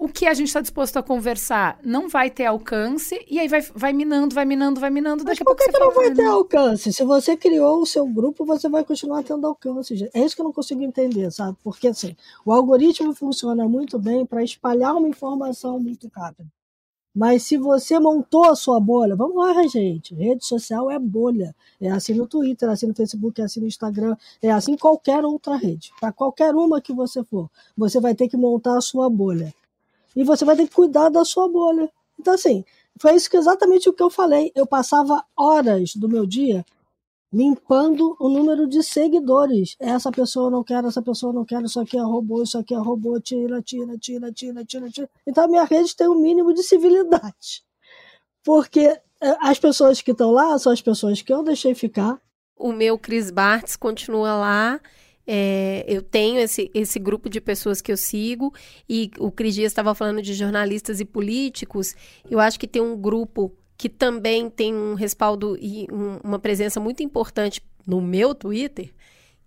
[0.00, 3.60] o que a gente está disposto a conversar não vai ter alcance, e aí vai,
[3.74, 5.22] vai minando, vai minando, vai minando.
[5.24, 6.90] Mas por que, que não vai ter alcance?
[6.90, 10.08] Se você criou o seu grupo, você vai continuar tendo alcance.
[10.14, 11.54] É isso que eu não consigo entender, sabe?
[11.62, 16.48] Porque assim, o algoritmo funciona muito bem para espalhar uma informação muito rápida.
[17.14, 20.14] Mas se você montou a sua bolha, vamos lá, gente.
[20.14, 21.54] Rede social é bolha.
[21.78, 24.78] É assim no Twitter, é assim no Facebook, é assim no Instagram, é assim em
[24.78, 25.92] qualquer outra rede.
[26.00, 29.52] Para qualquer uma que você for, você vai ter que montar a sua bolha
[30.14, 31.90] e você vai ter que cuidar da sua bolha.
[32.18, 32.64] Então, assim,
[33.00, 34.52] foi isso que exatamente o que eu falei.
[34.54, 36.64] Eu passava horas do meu dia
[37.32, 39.76] limpando o número de seguidores.
[39.78, 42.78] Essa pessoa não quer, essa pessoa não quer, isso aqui é robô, isso aqui é
[42.78, 45.10] robô, tira, tira, tira, tira, tira, tira.
[45.26, 47.62] Então a minha rede tem um mínimo de civilidade.
[48.42, 52.20] Porque eh, as pessoas que estão lá são as pessoas que eu deixei ficar.
[52.56, 54.80] O meu Cris Bartz continua lá
[55.32, 58.52] é, eu tenho esse, esse grupo de pessoas que eu sigo,
[58.88, 61.94] e o Cris Dias estava falando de jornalistas e políticos.
[62.28, 66.80] Eu acho que tem um grupo que também tem um respaldo e um, uma presença
[66.80, 68.92] muito importante no meu Twitter,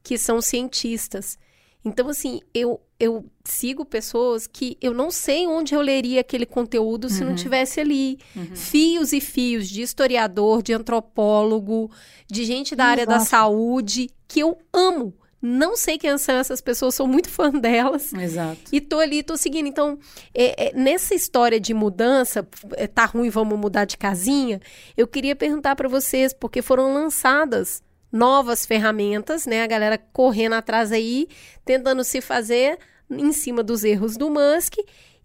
[0.02, 1.38] que são cientistas.
[1.84, 7.10] Então, assim, eu, eu sigo pessoas que eu não sei onde eu leria aquele conteúdo
[7.10, 7.32] se uhum.
[7.32, 8.18] não tivesse ali.
[8.34, 8.56] Uhum.
[8.56, 11.92] Fios e fios de historiador, de antropólogo,
[12.26, 13.02] de gente da Exato.
[13.02, 15.14] área da saúde, que eu amo.
[15.46, 18.14] Não sei quem são essas pessoas, sou muito fã delas.
[18.14, 18.62] Exato.
[18.72, 19.68] E tô ali, tô seguindo.
[19.68, 20.00] Então,
[20.34, 24.62] é, é, nessa história de mudança, é, tá ruim, vamos mudar de casinha,
[24.96, 29.64] eu queria perguntar para vocês, porque foram lançadas novas ferramentas, né?
[29.64, 31.28] A galera correndo atrás aí,
[31.66, 32.80] tentando se fazer
[33.10, 34.76] em cima dos erros do Musk.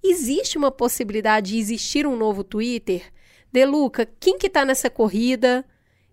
[0.02, 3.02] Existe uma possibilidade de existir um novo Twitter?
[3.52, 5.64] Deluca, quem que tá nessa corrida?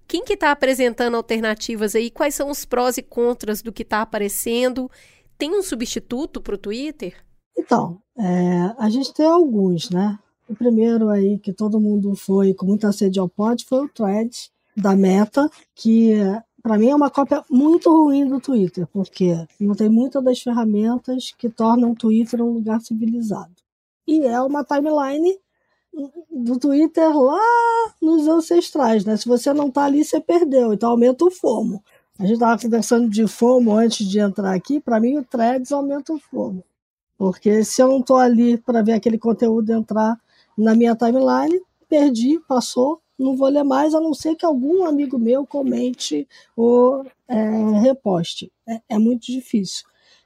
[0.08, 2.12] Quem que está apresentando alternativas aí?
[2.12, 4.90] Quais são os prós e contras do que está aparecendo?
[5.38, 7.16] Tem um substituto para o Twitter?
[7.58, 10.20] Então, é, a gente tem alguns, né?
[10.48, 14.52] O primeiro aí que todo mundo foi com muita sede ao pote foi o Thread
[14.78, 16.14] da Meta, que
[16.62, 21.34] para mim é uma cópia muito ruim do Twitter, porque não tem muitas das ferramentas
[21.38, 23.54] que tornam o Twitter um lugar civilizado.
[24.08, 25.38] E é uma timeline
[26.32, 27.40] do Twitter lá
[28.02, 29.16] nos ancestrais, né?
[29.18, 30.74] Se você não tá ali, você perdeu.
[30.74, 31.84] Então aumenta o FOMO.
[32.20, 34.80] A gente estava conversando de FOMO antes de entrar aqui.
[34.80, 36.64] Para mim, o Threads aumenta o FOMO.
[37.18, 40.20] Porque se eu não estou ali para ver aquele conteúdo entrar
[40.58, 45.18] na minha timeline, perdi, passou, não vou ler mais, a não ser que algum amigo
[45.18, 48.52] meu comente ou é, reposte.
[48.68, 49.86] É, é, muito difícil.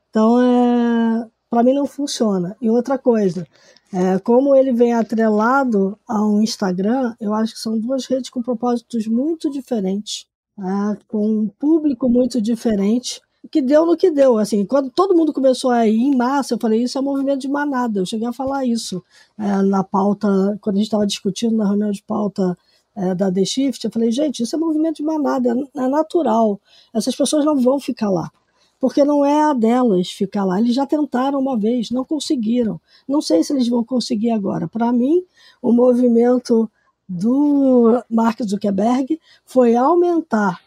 [0.10, 2.56] Então, é, para mim não funciona.
[2.62, 3.48] E outra coisa,
[3.92, 9.08] é, como ele vem atrelado ao Instagram, eu acho que são duas redes com propósitos
[9.08, 10.28] muito diferentes,
[10.60, 13.22] é, com um público muito diferente
[13.52, 14.38] que deu no que deu.
[14.38, 17.42] Assim, quando todo mundo começou a ir em massa, eu falei, isso é um movimento
[17.42, 18.00] de manada.
[18.00, 19.04] Eu cheguei a falar isso
[19.38, 20.28] é, na pauta,
[20.62, 22.58] quando a gente estava discutindo na reunião de pauta
[22.96, 26.60] é, da The Shift, eu falei, gente, isso é movimento de manada, é, é natural.
[26.94, 28.30] Essas pessoas não vão ficar lá.
[28.80, 30.60] Porque não é a delas ficar lá.
[30.60, 32.80] Eles já tentaram uma vez, não conseguiram.
[33.08, 34.68] Não sei se eles vão conseguir agora.
[34.68, 35.24] Para mim,
[35.62, 36.70] o movimento
[37.08, 40.62] do Mark Zuckerberg foi aumentar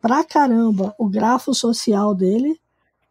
[0.00, 2.58] pra caramba o grafo social dele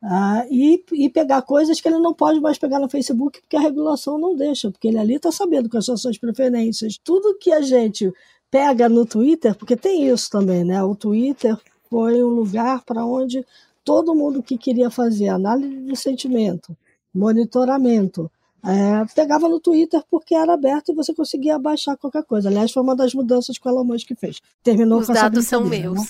[0.03, 3.62] uh, e, e pegar coisas que ele não pode mais pegar no Facebook porque a
[3.62, 6.97] regulação não deixa, porque ele ali está sabendo quais são as suas preferências.
[7.03, 8.12] Tudo que a gente
[8.51, 10.84] pega no Twitter, porque tem isso também, né?
[10.84, 11.58] O Twitter
[11.89, 13.45] foi um lugar para onde
[13.84, 16.76] todo mundo que queria fazer análise de sentimento,
[17.13, 18.30] monitoramento,
[18.65, 22.48] é, pegava no Twitter porque era aberto e você conseguia baixar qualquer coisa.
[22.48, 24.41] Aliás, foi uma das mudanças que o Elon Musk fez.
[24.63, 25.80] Terminou Os com dados são né?
[25.82, 26.00] meus.
[26.00, 26.06] Né?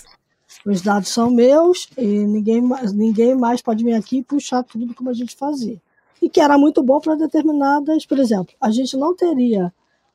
[0.66, 4.94] Os dados são meus e ninguém mais, ninguém mais pode vir aqui e puxar tudo
[4.94, 5.82] como a gente fazia.
[6.22, 9.74] E que era muito bom para determinadas, por exemplo, a gente não teria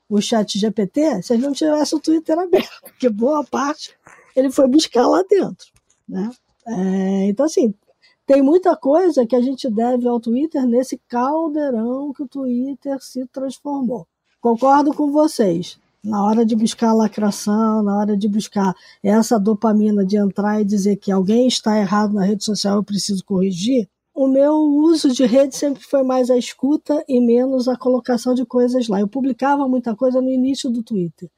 [0.09, 3.95] o chat GPT se a gente não tivesse o Twitter aberto, porque boa parte
[4.35, 5.67] ele foi buscar lá dentro.
[6.09, 6.31] Né?
[6.69, 7.75] É, então, assim,
[8.27, 13.27] tem muita coisa que a gente deve ao Twitter nesse caldeirão que o Twitter se
[13.27, 14.07] transformou.
[14.41, 20.17] Concordo com vocês na hora de buscar lacração, na hora de buscar essa dopamina de
[20.17, 24.55] entrar e dizer que alguém está errado na rede social, eu preciso corrigir, o meu
[24.57, 28.99] uso de rede sempre foi mais a escuta e menos a colocação de coisas lá.
[28.99, 31.31] Eu publicava muita coisa no início do Twitter.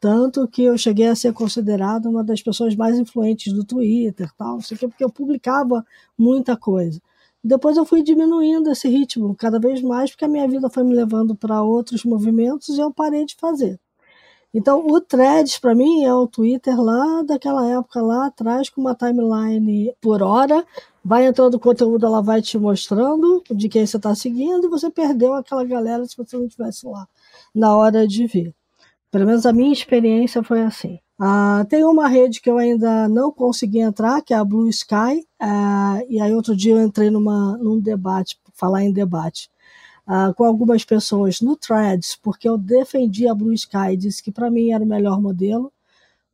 [0.00, 4.54] Tanto que eu cheguei a ser considerada uma das pessoas mais influentes do Twitter, tal,
[4.54, 5.84] não sei o quê, porque eu publicava
[6.18, 7.00] muita coisa.
[7.44, 10.94] Depois eu fui diminuindo esse ritmo cada vez mais, porque a minha vida foi me
[10.94, 13.78] levando para outros movimentos e eu parei de fazer.
[14.52, 18.96] Então, o Threads, para mim, é o Twitter lá daquela época lá atrás, com uma
[18.96, 20.66] timeline por hora.
[21.04, 25.34] Vai entrando conteúdo, ela vai te mostrando de quem você está seguindo, e você perdeu
[25.34, 27.06] aquela galera se você não estivesse lá
[27.54, 28.54] na hora de ver.
[29.10, 31.00] Pelo menos a minha experiência foi assim.
[31.20, 35.26] Uh, tem uma rede que eu ainda não consegui entrar, que é a Blue Sky.
[35.40, 39.50] Uh, e aí, outro dia, eu entrei numa, num debate, falar em debate
[40.06, 44.50] uh, com algumas pessoas no Threads, porque eu defendi a Blue Sky, disse que para
[44.50, 45.72] mim era o melhor modelo.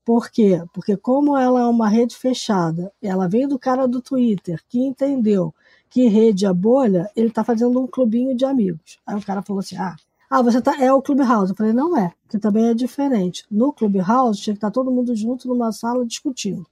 [0.05, 0.63] Por quê?
[0.73, 5.53] Porque como ela é uma rede fechada, ela vem do cara do Twitter, que entendeu
[5.91, 8.99] que rede é bolha, ele está fazendo um clubinho de amigos.
[9.07, 9.97] Aí o cara falou assim, ah,
[10.29, 11.51] ah, você tá, é o Clubhouse.
[11.51, 13.45] Eu falei, não é, que também é diferente.
[13.51, 16.67] No Clubhouse tinha que estar tá todo mundo junto numa sala discutindo.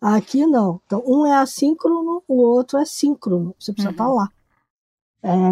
[0.00, 0.80] Aqui não.
[0.86, 3.54] Então, um é assíncrono, o outro é síncrono.
[3.58, 4.16] Você precisa estar tá uhum.
[4.16, 4.30] tá lá.
[5.22, 5.50] É,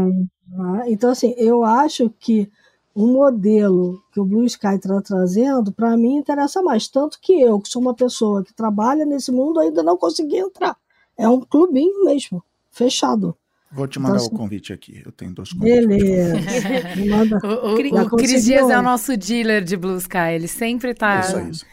[0.48, 0.84] né?
[0.86, 2.50] Então, assim, eu acho que
[2.94, 6.88] o modelo que o Blue Sky está trazendo, para mim, interessa mais.
[6.88, 10.76] Tanto que eu, que sou uma pessoa que trabalha nesse mundo, ainda não consegui entrar.
[11.16, 13.36] É um clubinho mesmo, fechado.
[13.70, 15.02] Vou te mandar então, o convite aqui.
[15.04, 15.87] Eu tenho dois convites.
[15.87, 16.35] Beleza.
[17.09, 17.38] manda.
[17.44, 20.35] o, o, o Cris Dias é o nosso dealer de Blue Sky.
[20.35, 21.20] Ele sempre está.
[21.20, 21.66] Isso, é isso.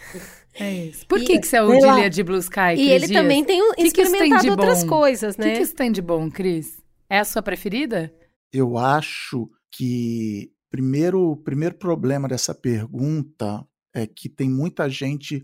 [0.58, 1.08] É isso.
[1.08, 2.08] Por que, que você é o dealer lá.
[2.08, 2.76] de Blue Sky?
[2.78, 3.22] E ele Dias?
[3.22, 5.46] também tem experimentado que que outras coisas, né?
[5.46, 6.78] O que, que isso tem de bom, Cris?
[7.10, 8.12] É a sua preferida?
[8.56, 15.44] eu acho que primeiro primeiro problema dessa pergunta é que tem muita gente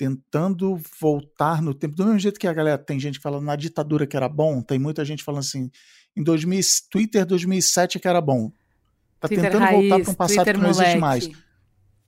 [0.00, 4.06] tentando voltar no tempo do mesmo jeito que a galera tem gente falando na ditadura
[4.06, 5.70] que era bom, tem muita gente falando assim
[6.16, 6.58] em 2000,
[6.90, 8.50] Twitter 2007 que era bom.
[9.20, 10.82] Tá Twitter tentando raiz, voltar para um passado Twitter que não moleque.
[10.82, 11.30] existe mais.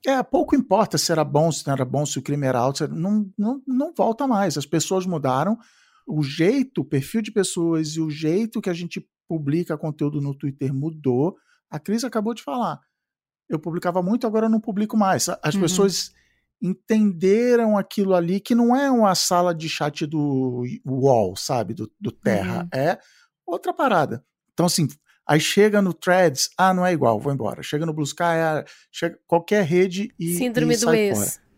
[0.06, 2.88] É, pouco importa se era bom, se não era bom, se o crime era alto,
[2.88, 4.56] não, não, não volta mais.
[4.56, 5.58] As pessoas mudaram,
[6.08, 10.34] o jeito, o perfil de pessoas e o jeito que a gente publica conteúdo no
[10.34, 11.36] Twitter mudou.
[11.70, 12.80] A Cris acabou de falar.
[13.50, 15.28] Eu publicava muito, agora eu não publico mais.
[15.42, 15.60] As uhum.
[15.60, 16.10] pessoas
[16.62, 21.74] entenderam aquilo ali que não é uma sala de chat do UOL, sabe?
[21.74, 22.62] Do, do Terra.
[22.62, 22.80] Uhum.
[22.80, 22.98] É
[23.44, 24.24] outra parada.
[24.52, 24.86] Então, assim,
[25.26, 27.62] aí chega no Threads, ah, não é igual, vou embora.
[27.62, 31.18] Chega no Blue Sky, ah, chega qualquer rede e, Síndrome e do sai ex.
[31.18, 31.42] fora.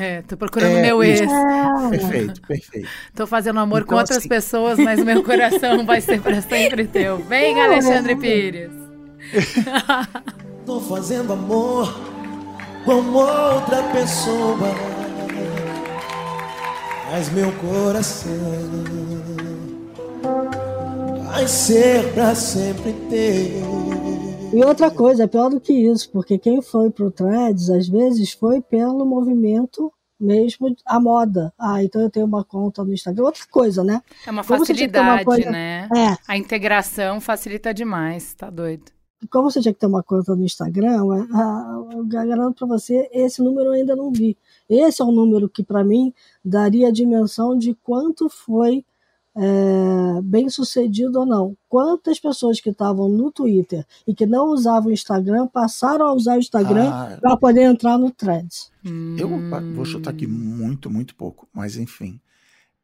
[0.00, 1.20] É, tô procurando é, meu ex.
[1.90, 2.88] Perfeito, perfeito.
[3.14, 4.28] Tô fazendo amor então, com outras assim...
[4.28, 7.18] pessoas, mas meu coração vai ser para sempre teu.
[7.18, 8.72] Vem, Alexandre Pires.
[10.66, 12.15] Tô fazendo amor
[12.86, 14.56] com outra pessoa,
[17.10, 18.32] mas meu coração
[21.26, 23.60] vai ser pra sempre ter.
[24.54, 28.32] E outra coisa, é pior do que isso, porque quem foi pro Threads, às vezes,
[28.32, 31.52] foi pelo movimento mesmo a moda.
[31.58, 33.24] Ah, então eu tenho uma conta no Instagram.
[33.24, 34.00] Outra coisa, né?
[34.26, 35.88] É uma ter uma facilidade, coisa- né?
[35.94, 38.95] É, A integração facilita demais, tá doido.
[39.26, 43.08] Como você tinha que ter uma conta no Instagram, é, ah, eu garanto para você,
[43.12, 44.36] esse número eu ainda não vi.
[44.68, 46.12] Esse é um número que, para mim,
[46.44, 48.84] daria a dimensão de quanto foi
[49.36, 51.56] é, bem sucedido ou não.
[51.68, 56.36] Quantas pessoas que estavam no Twitter e que não usavam o Instagram passaram a usar
[56.36, 58.72] o Instagram Ah, para poder entrar no Threads.
[59.18, 59.28] Eu
[59.74, 62.18] vou chutar aqui muito, muito pouco, mas enfim.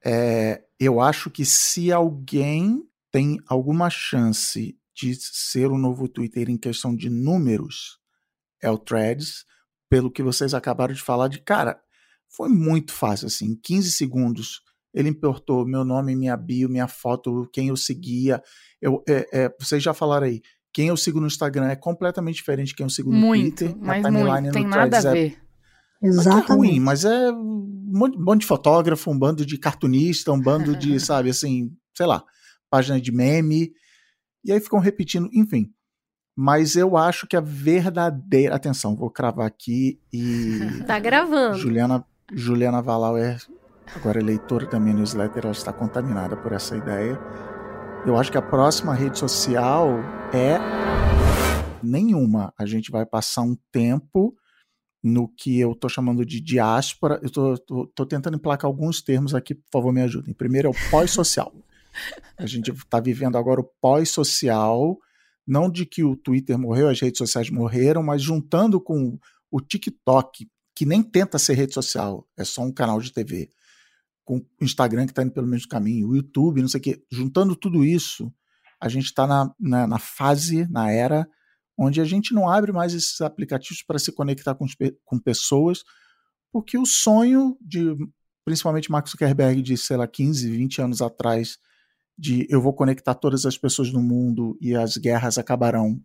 [0.04, 6.56] É, eu acho que se alguém tem alguma chance de ser o novo Twitter em
[6.56, 7.98] questão de números,
[8.62, 9.44] é o Threads,
[9.88, 11.80] pelo que vocês acabaram de falar de cara,
[12.28, 14.62] foi muito fácil assim, em 15 segundos
[14.94, 18.42] ele importou meu nome, minha bio, minha foto, quem eu seguia.
[18.80, 22.68] Eu, é, é, vocês já falaram aí, quem eu sigo no Instagram é completamente diferente
[22.68, 23.76] de quem eu sigo no Muito, Twitter.
[23.80, 24.46] mas timeline muito.
[24.46, 25.38] no Tem nada a Threads é ver.
[26.02, 26.80] mas que é ruim, Exatamente.
[26.80, 31.70] mas é um bando de fotógrafo, um bando de cartunista, um bando de, sabe, assim,
[31.96, 32.22] sei lá,
[32.70, 33.72] página de meme.
[34.44, 35.72] E aí ficam repetindo, enfim.
[36.36, 38.54] Mas eu acho que a verdadeira.
[38.54, 40.58] Atenção, vou cravar aqui e.
[40.86, 41.58] Tá gravando.
[41.58, 43.36] Juliana, Juliana Valau é
[43.94, 47.18] agora é leitora da minha newsletter, ela está contaminada por essa ideia.
[48.06, 49.98] Eu acho que a próxima rede social
[50.32, 50.58] é
[51.82, 52.52] nenhuma.
[52.58, 54.34] A gente vai passar um tempo
[55.02, 57.20] no que eu estou chamando de diáspora.
[57.22, 60.34] Eu estou tentando emplacar alguns termos aqui, por favor, me ajudem.
[60.34, 61.52] Primeiro é o pós-social.
[62.36, 64.98] A gente está vivendo agora o pós-social,
[65.46, 69.18] não de que o Twitter morreu, as redes sociais morreram, mas juntando com
[69.50, 73.50] o TikTok, que nem tenta ser rede social, é só um canal de TV,
[74.24, 77.04] com o Instagram que está indo pelo mesmo caminho, o YouTube, não sei o quê.
[77.10, 78.32] Juntando tudo isso,
[78.80, 81.28] a gente está na, na, na fase, na era,
[81.76, 84.66] onde a gente não abre mais esses aplicativos para se conectar com,
[85.04, 85.82] com pessoas,
[86.52, 87.96] porque o sonho de,
[88.44, 91.58] principalmente Mark Zuckerberg, de, sei lá, 15, 20 anos atrás,
[92.18, 95.98] de eu vou conectar todas as pessoas no mundo e as guerras acabarão,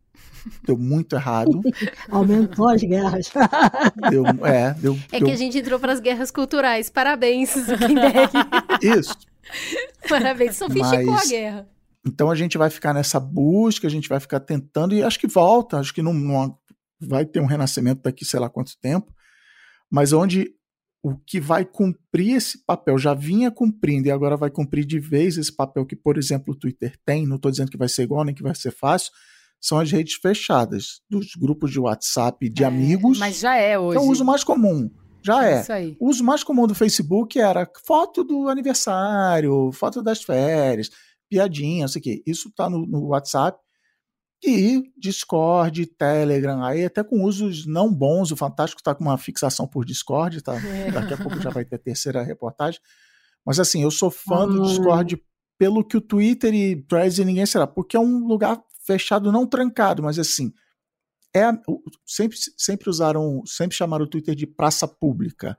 [0.65, 1.61] deu muito errado.
[2.09, 3.29] Aumentou as guerras.
[4.09, 6.89] Deu, é, deu, É deu que a gente entrou para as guerras culturais.
[6.89, 8.31] Parabéns, Zuckerberg.
[8.81, 9.15] isso.
[10.09, 11.69] Parabéns, sofisticou Mas- a guerra.
[12.05, 15.27] Então a gente vai ficar nessa busca, a gente vai ficar tentando, e acho que
[15.27, 16.57] volta, acho que não, não
[17.01, 19.13] vai ter um renascimento daqui sei lá quanto tempo,
[19.91, 20.53] mas onde
[21.09, 25.37] o que vai cumprir esse papel já vinha cumprindo e agora vai cumprir de vez
[25.37, 28.23] esse papel que, por exemplo, o Twitter tem, não estou dizendo que vai ser igual
[28.25, 29.11] nem que vai ser fácil,
[29.59, 33.97] são as redes fechadas, dos grupos de WhatsApp de É, amigos, Mas já é hoje.
[33.97, 34.89] é o uso mais comum.
[35.23, 35.61] Já é.
[35.61, 35.97] Isso aí.
[35.99, 40.89] O uso mais comum do Facebook era foto do aniversário, foto das férias,
[41.29, 42.23] piadinha, não sei o quê.
[42.25, 43.57] Isso tá no, no WhatsApp.
[44.43, 48.31] E Discord, Telegram, aí até com usos não bons.
[48.31, 50.53] O Fantástico tá com uma fixação por Discord, tá?
[50.93, 52.79] Daqui a pouco já vai ter terceira reportagem.
[53.45, 54.67] Mas assim, eu sou fã do Ah.
[54.67, 55.21] Discord
[55.57, 59.47] pelo que o Twitter e Threads e ninguém será, porque é um lugar fechado, não
[59.47, 60.53] trancado, mas assim,
[61.35, 61.45] é
[62.05, 65.57] sempre, sempre usaram, sempre chamaram o Twitter de praça pública.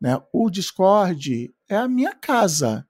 [0.00, 0.20] Né?
[0.32, 2.86] O Discord é a minha casa.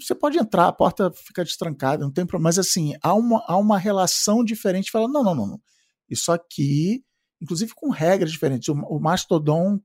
[0.00, 2.48] Você pode entrar, a porta fica destrancada, não tem problema.
[2.48, 4.90] Mas assim, há uma, há uma relação diferente.
[4.90, 5.60] Fala, não, não, não, não.
[6.08, 7.04] Isso aqui,
[7.40, 8.68] inclusive com regras diferentes.
[8.68, 9.80] O, o Mastodon,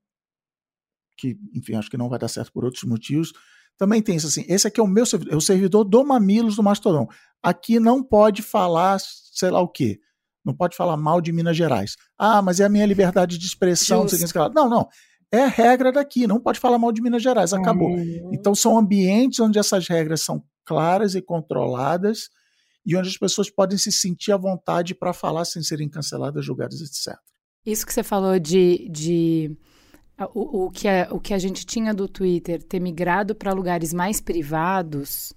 [1.17, 3.33] que, enfim, acho que não vai dar certo por outros motivos,
[3.77, 4.43] também tem isso assim.
[4.47, 7.07] Esse aqui é o meu servidor, é o servidor do Mamilos do Mastodon.
[7.41, 9.99] Aqui não pode falar, sei lá o quê.
[10.43, 11.95] Não pode falar mal de Minas Gerais.
[12.17, 14.01] Ah, mas é a minha liberdade de expressão.
[14.01, 14.87] não sei o que, não não.
[15.31, 16.25] É a regra daqui.
[16.25, 17.53] Não pode falar mal de Minas Gerais.
[17.53, 17.89] Acabou.
[18.31, 22.29] Então são ambientes onde essas regras são claras e controladas
[22.85, 26.79] e onde as pessoas podem se sentir à vontade para falar sem serem canceladas, julgadas,
[26.81, 27.17] etc.
[27.65, 29.57] Isso que você falou de, de
[30.33, 33.91] o, o, que a, o que a gente tinha do Twitter ter migrado para lugares
[33.91, 35.33] mais privados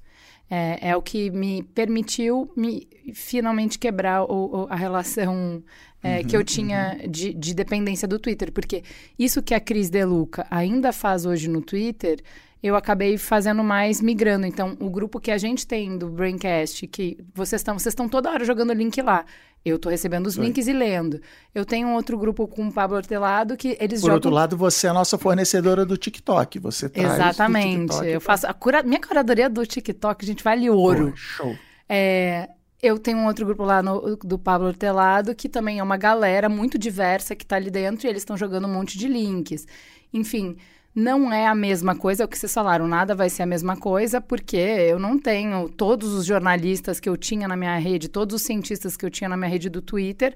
[0.51, 5.63] é, é o que me permitiu me finalmente quebrar o, o- a relação
[6.03, 8.51] é, que eu tinha de, de dependência do Twitter.
[8.53, 8.83] Porque
[9.19, 12.21] isso que a Cris Deluca ainda faz hoje no Twitter,
[12.63, 14.47] eu acabei fazendo mais migrando.
[14.47, 18.31] Então, o grupo que a gente tem do Braincast, que vocês estão vocês estão toda
[18.31, 19.25] hora jogando link lá.
[19.65, 20.47] Eu tô recebendo os Oi.
[20.47, 21.21] links e lendo.
[21.55, 24.57] Eu tenho um outro grupo com o Pablo Hortelado que eles Por jogam outro lado,
[24.57, 26.59] você é a nossa fornecedora do TikTok.
[26.61, 27.89] Você traz Exatamente.
[27.89, 28.83] TikTok Eu faço a cura...
[28.83, 31.11] minha curadoria do TikTok, gente vale ouro.
[31.11, 31.57] Pô, show.
[31.89, 32.49] É,
[32.83, 36.49] eu tenho um outro grupo lá no- do Pablo Hortelado, que também é uma galera
[36.49, 39.67] muito diversa que tá ali dentro e eles estão jogando um monte de links.
[40.13, 40.57] Enfim,
[40.95, 43.77] não é a mesma coisa, é o que vocês falaram, nada vai ser a mesma
[43.77, 48.35] coisa, porque eu não tenho todos os jornalistas que eu tinha na minha rede, todos
[48.37, 50.35] os cientistas que eu tinha na minha rede do Twitter,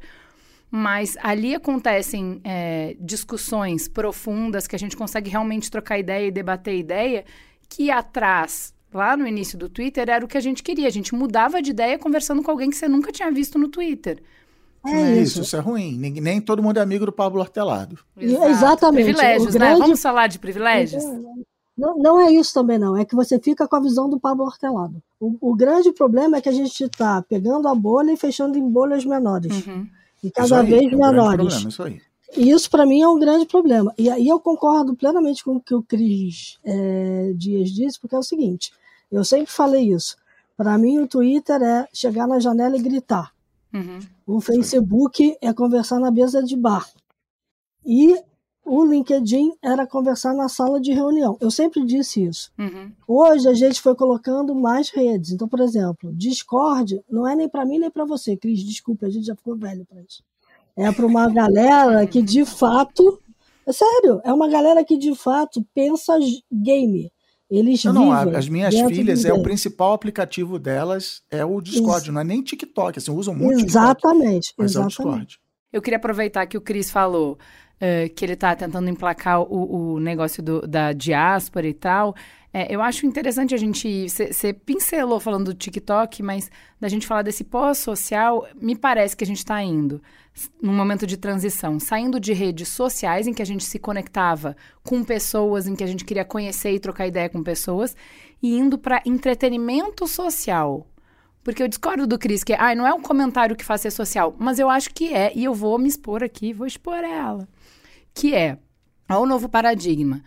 [0.70, 6.76] mas ali acontecem é, discussões profundas que a gente consegue realmente trocar ideia e debater
[6.76, 7.24] ideia,
[7.68, 10.86] que atrás, lá no início do Twitter, era o que a gente queria.
[10.86, 14.22] A gente mudava de ideia conversando com alguém que você nunca tinha visto no Twitter.
[14.86, 15.98] É, é isso, isso é ruim.
[15.98, 17.98] Nem, nem, todo mundo é amigo do Pablo Hortelado.
[18.16, 18.50] Exato.
[18.50, 19.04] Exatamente.
[19.04, 19.76] Privilégios, né?
[19.76, 21.02] Vamos falar de privilégios?
[21.76, 22.96] Não, não é isso também, não.
[22.96, 25.02] É que você fica com a visão do Pablo Hortelado.
[25.18, 28.70] O, o grande problema é que a gente está pegando a bolha e fechando em
[28.70, 29.66] bolhas menores.
[29.66, 29.88] Uhum.
[30.22, 31.36] E cada aí, vez é um menores.
[31.36, 32.00] Problema, isso aí.
[32.36, 33.92] E isso para mim é um grande problema.
[33.96, 38.18] E aí eu concordo plenamente com o que o Cris é, Dias disse, porque é
[38.18, 38.72] o seguinte:
[39.14, 40.16] eu sempre falei isso.
[40.56, 43.32] Para mim, o Twitter é chegar na janela e gritar.
[43.72, 43.98] Uhum.
[44.26, 46.88] O Facebook é conversar na mesa de bar.
[47.84, 48.16] E
[48.64, 51.36] o LinkedIn era conversar na sala de reunião.
[51.40, 52.50] Eu sempre disse isso.
[52.58, 52.90] Uhum.
[53.06, 55.32] Hoje a gente foi colocando mais redes.
[55.32, 58.64] Então, por exemplo, Discord não é nem para mim nem para você, Cris.
[58.64, 60.22] Desculpa, a gente já ficou velho para isso.
[60.76, 63.20] É para uma galera que de fato,
[63.66, 66.18] é sério, é uma galera que de fato pensa
[66.50, 67.12] game.
[67.50, 72.14] Eles não, não, as minhas filhas, é o principal aplicativo delas é o Discord, Ex
[72.14, 75.00] não é nem TikTok, assim, usam muito Exatamente, TikTok, mas exatamente.
[75.00, 75.40] é o Discord.
[75.72, 80.00] Eu queria aproveitar que o Cris falou uh, que ele está tentando emplacar o, o
[80.00, 82.14] negócio do, da diáspora e tal.
[82.56, 84.08] É, eu acho interessante a gente.
[84.08, 86.48] Você pincelou falando do TikTok, mas
[86.80, 90.00] da gente falar desse pós-social, me parece que a gente está indo
[90.62, 95.02] num momento de transição, saindo de redes sociais em que a gente se conectava com
[95.02, 97.96] pessoas, em que a gente queria conhecer e trocar ideia com pessoas,
[98.40, 100.86] e indo para entretenimento social.
[101.42, 104.32] Porque eu discordo do Cris, que ah, não é um comentário que faz ser social,
[104.38, 107.48] mas eu acho que é, e eu vou me expor aqui, vou expor ela.
[108.14, 108.58] Que é,
[109.08, 110.22] olha o novo paradigma.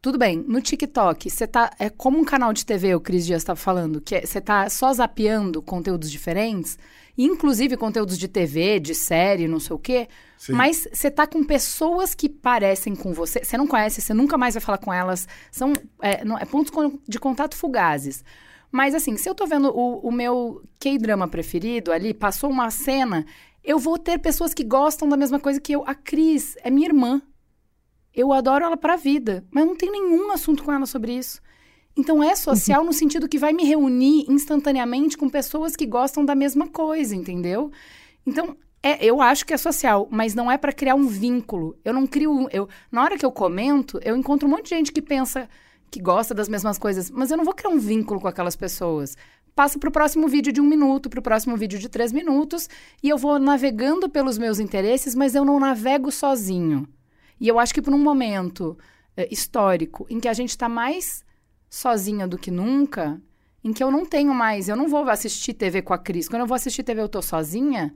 [0.00, 1.72] Tudo bem, no TikTok, você tá.
[1.76, 4.70] É como um canal de TV, o Cris Dias estava falando, que você é, tá
[4.70, 6.78] só zapeando conteúdos diferentes,
[7.16, 10.08] inclusive conteúdos de TV, de série, não sei o quê.
[10.36, 10.52] Sim.
[10.52, 13.44] Mas você tá com pessoas que parecem com você.
[13.44, 15.26] Você não conhece, você nunca mais vai falar com elas.
[15.50, 16.72] São é, não, é pontos
[17.08, 18.24] de contato fugazes.
[18.70, 23.26] Mas assim, se eu tô vendo o, o meu K-drama preferido ali, passou uma cena,
[23.64, 25.82] eu vou ter pessoas que gostam da mesma coisa que eu.
[25.88, 27.20] A Cris é minha irmã.
[28.18, 31.40] Eu adoro ela pra vida, mas não tem nenhum assunto com ela sobre isso.
[31.96, 36.34] Então é social no sentido que vai me reunir instantaneamente com pessoas que gostam da
[36.34, 37.70] mesma coisa, entendeu?
[38.26, 41.78] Então, é, eu acho que é social, mas não é para criar um vínculo.
[41.84, 42.48] Eu não crio.
[42.52, 45.48] Eu, na hora que eu comento, eu encontro um monte de gente que pensa
[45.88, 49.16] que gosta das mesmas coisas, mas eu não vou criar um vínculo com aquelas pessoas.
[49.54, 52.68] Passa para o próximo vídeo de um minuto, para o próximo vídeo de três minutos,
[53.00, 56.84] e eu vou navegando pelos meus interesses, mas eu não navego sozinho.
[57.40, 58.76] E eu acho que por um momento
[59.16, 61.24] é, histórico em que a gente está mais
[61.68, 63.20] sozinha do que nunca,
[63.62, 66.28] em que eu não tenho mais, eu não vou assistir TV com a Cris.
[66.28, 67.94] Quando eu vou assistir TV, eu tô sozinha.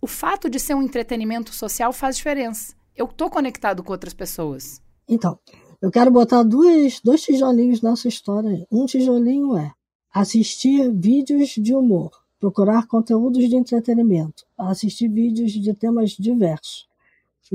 [0.00, 2.74] O fato de ser um entretenimento social faz diferença.
[2.96, 4.80] Eu tô conectado com outras pessoas.
[5.08, 5.38] Então,
[5.82, 8.66] eu quero botar dois, dois tijolinhos nessa história.
[8.70, 9.72] Um tijolinho é
[10.12, 16.86] assistir vídeos de humor, procurar conteúdos de entretenimento, assistir vídeos de temas diversos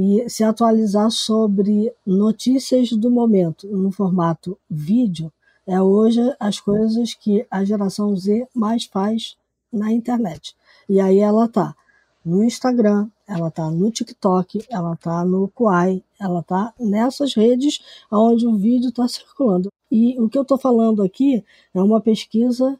[0.01, 5.29] e se atualizar sobre notícias do momento no formato vídeo
[5.67, 9.35] é hoje as coisas que a geração Z mais faz
[9.69, 10.55] na internet.
[10.87, 11.75] E aí ela tá
[12.23, 18.47] no Instagram, ela tá no TikTok, ela tá no Quai, ela tá nessas redes onde
[18.47, 19.69] o vídeo está circulando.
[19.91, 21.43] E o que eu estou falando aqui
[21.73, 22.79] é uma pesquisa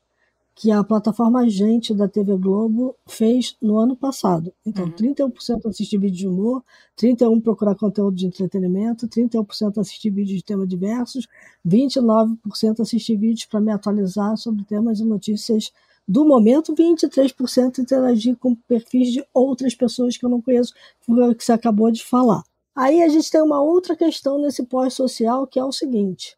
[0.59, 4.53] que a plataforma Gente da TV Globo fez no ano passado.
[4.65, 4.91] Então, uhum.
[4.91, 6.61] 31% assistir vídeo de humor,
[6.99, 11.29] 31% procurar conteúdo de entretenimento, 31% assistir vídeos de temas diversos,
[11.65, 15.71] 29% assistir vídeos para me atualizar sobre temas e notícias
[16.05, 21.53] do momento, 23% interagir com perfis de outras pessoas que eu não conheço, que você
[21.53, 22.43] acabou de falar.
[22.75, 26.37] Aí a gente tem uma outra questão nesse pós-social, que é o seguinte.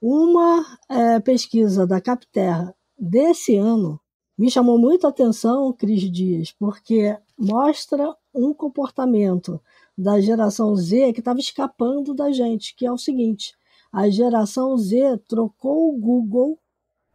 [0.00, 4.00] Uma é, pesquisa da Capterra desse ano
[4.36, 9.60] me chamou muito a atenção, Cris Dias, porque mostra um comportamento
[9.96, 13.54] da geração Z que estava escapando da gente, que é o seguinte:
[13.92, 16.56] a geração Z trocou o Google,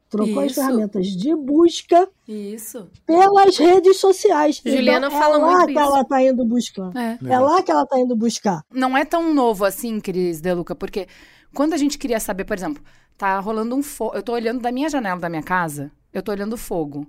[0.10, 0.60] trocou Isso.
[0.60, 2.90] as ferramentas de busca Isso.
[3.06, 4.62] pelas redes sociais.
[4.64, 6.92] Juliana então, fala é muito lá que ela está indo buscar.
[6.96, 7.18] É.
[7.26, 8.66] é lá que ela está indo buscar.
[8.70, 11.08] Não é tão novo assim, Cris Deluca, porque
[11.54, 12.84] quando a gente queria saber, por exemplo,
[13.18, 14.16] tá rolando um fogo.
[14.16, 17.08] Eu tô olhando da minha janela da minha casa, eu tô olhando fogo.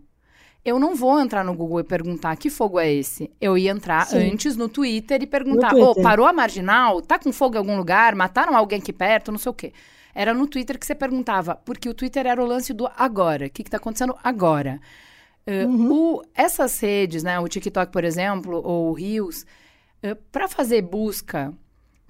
[0.64, 3.30] eu não vou entrar no Google e perguntar que fogo é esse.
[3.40, 4.32] Eu ia entrar Sim.
[4.32, 6.02] antes no Twitter e perguntar: ô, Twitter.
[6.02, 7.02] parou a marginal?
[7.02, 8.14] Tá com fogo em algum lugar?
[8.14, 9.30] Mataram alguém aqui perto?
[9.30, 9.72] Não sei o quê.
[10.14, 13.46] Era no Twitter que você perguntava, porque o Twitter era o lance do agora.
[13.46, 14.80] O que, que tá acontecendo agora?
[15.46, 19.44] Eh, o- essas redes, né, o TikTok, por exemplo, ou o Reels,
[20.32, 21.52] para fazer busca,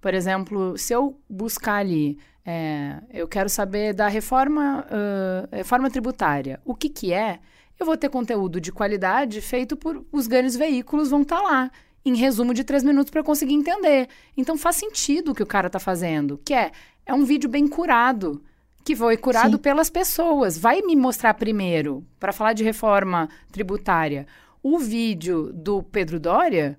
[0.04, 6.60] por exemplo, se eu buscar ali, é, eu quero saber da reforma, ah, reforma tributária,
[6.62, 7.38] o que que é?
[7.80, 11.70] Eu vou ter conteúdo de qualidade feito por os grandes veículos vão estar lá,
[12.04, 14.06] em resumo de três minutos para eu conseguir entender.
[14.36, 16.70] Então faz sentido o que o cara está fazendo, que é
[17.06, 18.44] é um vídeo bem curado,
[18.84, 19.62] que foi curado Sim.
[19.62, 20.58] pelas pessoas.
[20.58, 24.26] Vai me mostrar primeiro, para falar de reforma tributária,
[24.62, 26.78] o vídeo do Pedro Doria,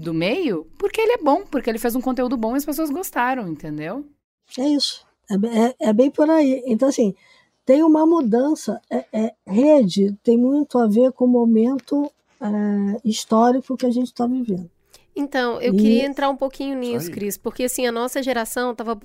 [0.00, 2.90] do meio, porque ele é bom, porque ele fez um conteúdo bom e as pessoas
[2.90, 4.06] gostaram, entendeu?
[4.58, 5.04] É isso.
[5.30, 5.34] É,
[5.68, 6.62] é- é bem por aí.
[6.66, 7.14] Então, assim,
[7.64, 8.80] tem uma mudança.
[8.90, 12.10] É, é- rede tem muito a ver com o momento
[12.42, 14.70] é, histórico que a gente está vivendo.
[15.14, 17.10] Então, eu E- queria entrar um pouquinho Isso nisso.
[17.10, 18.98] Cris, porque assim, a nossa geração tava,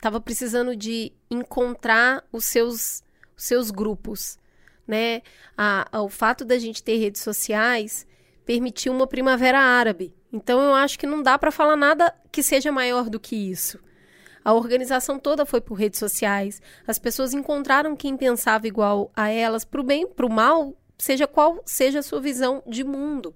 [0.00, 3.04] tava precisando de encontrar os seus,
[3.36, 4.36] os seus grupos,
[4.88, 5.22] né?
[5.56, 8.04] A, a- o fato da gente ter redes sociais
[8.44, 10.12] permitiu uma primavera árabe.
[10.32, 13.78] Então, eu acho que não dá para falar nada que seja maior do que isso.
[14.44, 16.62] A organização toda foi por redes sociais.
[16.86, 21.98] As pessoas encontraram quem pensava igual a elas, pro bem, pro mal, seja qual seja
[21.98, 23.34] a sua visão de mundo.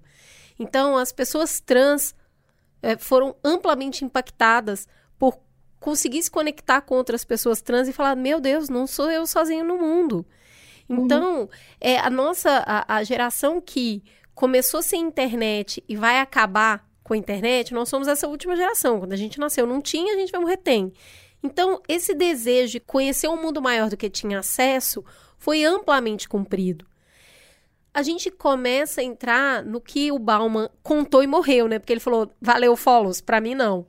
[0.57, 2.15] Então, as pessoas trans
[2.81, 4.87] eh, foram amplamente impactadas
[5.19, 5.37] por
[5.79, 9.65] conseguir se conectar com outras pessoas trans e falar: meu Deus, não sou eu sozinho
[9.65, 10.25] no mundo.
[10.87, 11.49] Então,
[11.81, 14.03] é a nossa a, a geração que
[14.35, 18.99] começou sem internet e vai acabar com a internet, nós somos essa última geração.
[18.99, 20.93] Quando a gente nasceu, não tinha, a gente vai morrer tem.
[21.41, 25.03] Então, esse desejo de conhecer um mundo maior do que tinha acesso
[25.37, 26.85] foi amplamente cumprido
[27.95, 31.79] a gente começa a entrar no que o Bauman contou e morreu, né?
[31.79, 33.87] Porque ele falou, valeu, follows, pra mim não.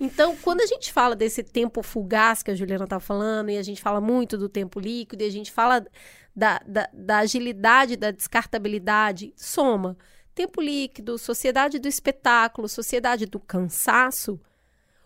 [0.00, 3.62] Então, quando a gente fala desse tempo fugaz que a Juliana tá falando, e a
[3.62, 5.86] gente fala muito do tempo líquido, e a gente fala
[6.34, 9.96] da, da, da agilidade, da descartabilidade, soma.
[10.34, 14.40] Tempo líquido, sociedade do espetáculo, sociedade do cansaço,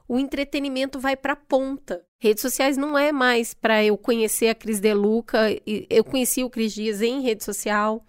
[0.09, 2.03] o entretenimento vai pra ponta.
[2.19, 6.49] Redes sociais não é mais para eu conhecer a Cris Deluca, e eu conheci o
[6.49, 8.03] Cris Dias em rede social.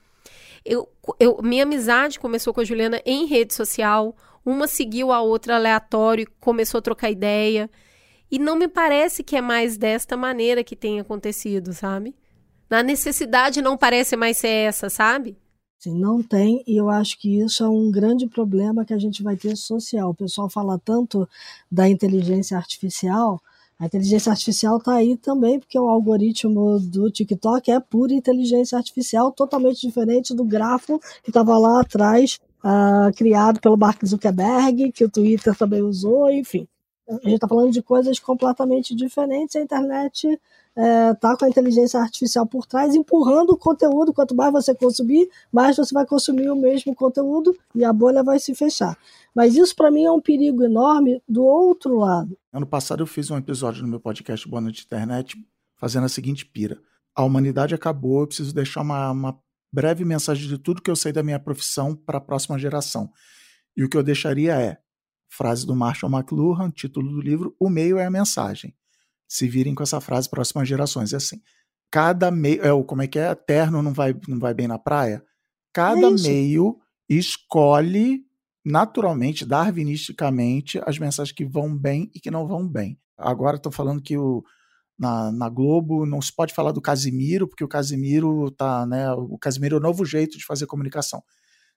[0.63, 0.87] Eu,
[1.19, 4.15] eu, minha amizade começou com a Juliana em rede social.
[4.45, 7.69] Uma seguiu a outra aleatório, começou a trocar ideia.
[8.31, 12.15] E não me parece que é mais desta maneira que tem acontecido, sabe?
[12.69, 15.37] Na necessidade não parece mais ser essa, sabe?
[15.79, 19.23] Assim, não tem, e eu acho que isso é um grande problema que a gente
[19.23, 20.09] vai ter social.
[20.09, 21.27] O pessoal fala tanto
[21.71, 23.41] da inteligência artificial.
[23.79, 29.31] A inteligência artificial está aí também, porque o algoritmo do TikTok é pura inteligência artificial,
[29.31, 35.09] totalmente diferente do grafo que estava lá atrás, ah, criado pelo Mark Zuckerberg, que o
[35.09, 36.67] Twitter também usou, enfim.
[37.09, 39.55] A gente está falando de coisas completamente diferentes.
[39.55, 40.39] A internet
[40.75, 44.13] está com a inteligência artificial por trás, empurrando o conteúdo.
[44.13, 48.39] Quanto mais você consumir, mais você vai consumir o mesmo conteúdo e a bolha vai
[48.39, 48.95] se fechar.
[49.35, 52.37] Mas isso, para mim, é um perigo enorme do outro lado.
[52.53, 55.35] Ano passado eu fiz um episódio no meu podcast Boa Noite Internet
[55.75, 56.79] fazendo a seguinte pira.
[57.15, 59.39] A humanidade acabou, eu preciso deixar uma, uma
[59.73, 63.09] breve mensagem de tudo que eu sei da minha profissão para a próxima geração.
[63.75, 64.77] E o que eu deixaria é,
[65.29, 68.75] frase do Marshall McLuhan, título do livro, o meio é a mensagem.
[69.27, 71.13] Se virem com essa frase próximas gerações.
[71.13, 71.39] É assim,
[71.91, 75.23] cada meio, é, como é que é, terno não vai, não vai bem na praia?
[75.71, 78.25] Cada É meio escolhe
[78.65, 82.99] naturalmente, darwinisticamente, as mensagens que vão bem e que não vão bem.
[83.17, 84.43] Agora estou falando que o,
[84.97, 89.11] na, na, Globo não se pode falar do Casimiro, porque o Casimiro tá, né?
[89.13, 91.23] O Casimiro é o novo jeito de fazer comunicação.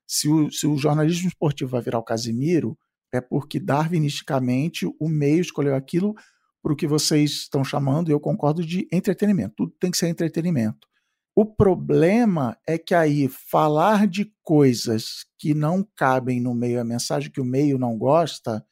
[0.06, 2.76] Se o, se o jornalismo esportivo vai virar o Casimiro,
[3.12, 6.14] é porque darwinisticamente o meio escolheu aquilo
[6.62, 9.54] para o que vocês estão chamando, e eu concordo, de entretenimento.
[9.56, 10.88] Tudo tem que ser entretenimento.
[11.34, 17.30] O problema é que aí falar de coisas que não cabem no meio, a mensagem
[17.30, 18.64] que o meio não gosta,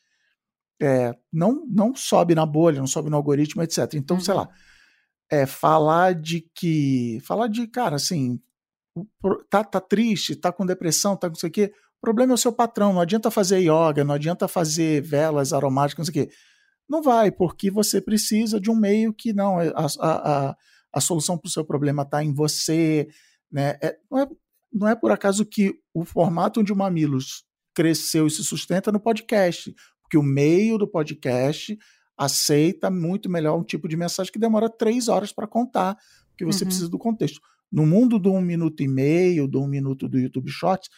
[0.81, 3.95] é, não, não sobe na bolha, não sobe no algoritmo, etc.
[3.95, 4.23] Então, uhum.
[4.23, 4.49] sei lá,
[5.31, 7.19] é, falar de que.
[7.25, 8.41] Falar de, cara, assim,
[9.49, 11.73] tá, tá triste, tá com depressão, tá com isso aqui.
[12.01, 12.93] O problema é o seu patrão.
[12.93, 16.33] Não adianta fazer yoga, não adianta fazer velas aromáticas, não sei o quê.
[16.89, 19.59] Não vai, porque você precisa de um meio que não.
[19.59, 20.57] A, a, a
[20.93, 23.09] a solução para o seu problema está em você.
[23.51, 23.77] Né?
[23.83, 24.29] É, não, é,
[24.73, 27.45] não é por acaso que o formato onde o Mamilos
[27.75, 31.79] cresceu e se sustenta no podcast, porque o meio do podcast
[32.17, 35.97] aceita muito melhor um tipo de mensagem que demora três horas para contar,
[36.29, 36.69] porque você uhum.
[36.69, 37.41] precisa do contexto.
[37.73, 40.91] No mundo do um minuto e meio, do um minuto do YouTube Shorts,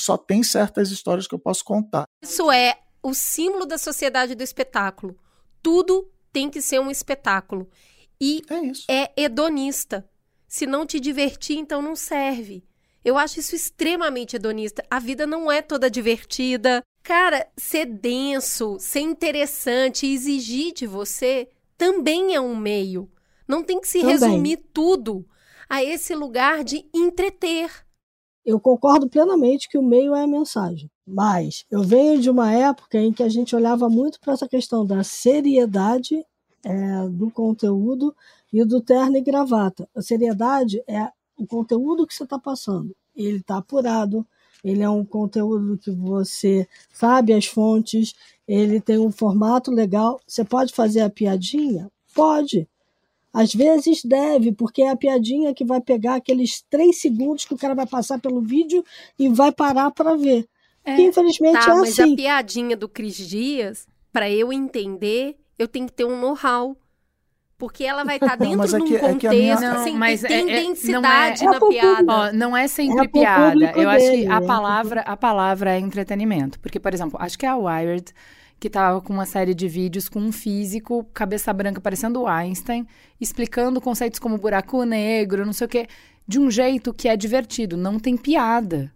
[0.00, 2.04] só tem certas histórias que eu posso contar.
[2.22, 5.16] Isso é o símbolo da sociedade do espetáculo.
[5.62, 7.68] Tudo tem que ser um espetáculo.
[8.20, 8.42] E
[8.88, 10.08] É é hedonista.
[10.46, 12.64] Se não te divertir, então não serve.
[13.04, 14.84] Eu acho isso extremamente hedonista.
[14.90, 16.82] A vida não é toda divertida.
[17.02, 23.10] Cara, ser denso, ser interessante, exigir de você também é um meio.
[23.48, 24.12] Não tem que se Também.
[24.14, 25.26] resumir tudo
[25.68, 27.70] a esse lugar de entreter.
[28.44, 30.90] Eu concordo plenamente que o meio é a mensagem.
[31.06, 34.84] Mas eu venho de uma época em que a gente olhava muito para essa questão
[34.84, 36.24] da seriedade
[36.64, 38.14] é, do conteúdo
[38.52, 39.88] e do terno e gravata.
[39.94, 42.94] A seriedade é o conteúdo que você está passando.
[43.14, 44.26] Ele está apurado,
[44.62, 48.14] ele é um conteúdo que você sabe as fontes,
[48.46, 50.20] ele tem um formato legal.
[50.26, 51.90] Você pode fazer a piadinha?
[52.14, 52.68] Pode.
[53.32, 57.58] Às vezes deve, porque é a piadinha que vai pegar aqueles três segundos que o
[57.58, 58.84] cara vai passar pelo vídeo
[59.18, 60.46] e vai parar para ver.
[60.84, 60.96] É.
[60.96, 62.16] Que infelizmente Tá, é mas a assim.
[62.16, 66.76] piadinha do Cris Dias, pra eu entender, eu tenho que ter um know-how.
[67.56, 69.60] Porque ela vai estar Não, dentro mas de é um é que a contexto, minha-
[69.60, 72.04] Não, assim, mas tem é- é- densidade não é- na É piada.
[72.12, 73.72] Ó, não é sempre É piada.
[73.76, 76.58] Eu acho que dele, a é palavra, a palavra é entretenimento.
[76.58, 78.12] Porque, por exemplo, acho que é a Wired
[78.62, 82.86] que tava com uma série de vídeos com um físico, cabeça branca, parecendo Einstein,
[83.20, 85.88] explicando conceitos como buraco negro, não sei o quê,
[86.28, 87.76] de um jeito que é divertido.
[87.76, 88.92] Não tem piada,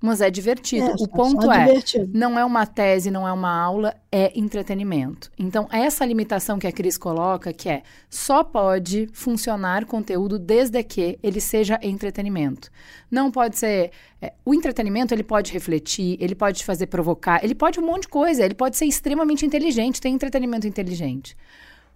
[0.00, 0.90] mas é divertido.
[0.90, 2.10] É, o ponto é, divertido.
[2.18, 5.30] não é uma tese, não é uma aula, é entretenimento.
[5.38, 11.18] Então, essa limitação que a Cris coloca, que é só pode funcionar conteúdo desde que
[11.22, 12.70] ele seja entretenimento.
[13.10, 13.90] Não pode ser.
[14.22, 18.02] é, o entretenimento ele pode refletir, ele pode te fazer provocar, ele pode um monte
[18.02, 21.36] de coisa, ele pode ser extremamente inteligente, tem entretenimento inteligente.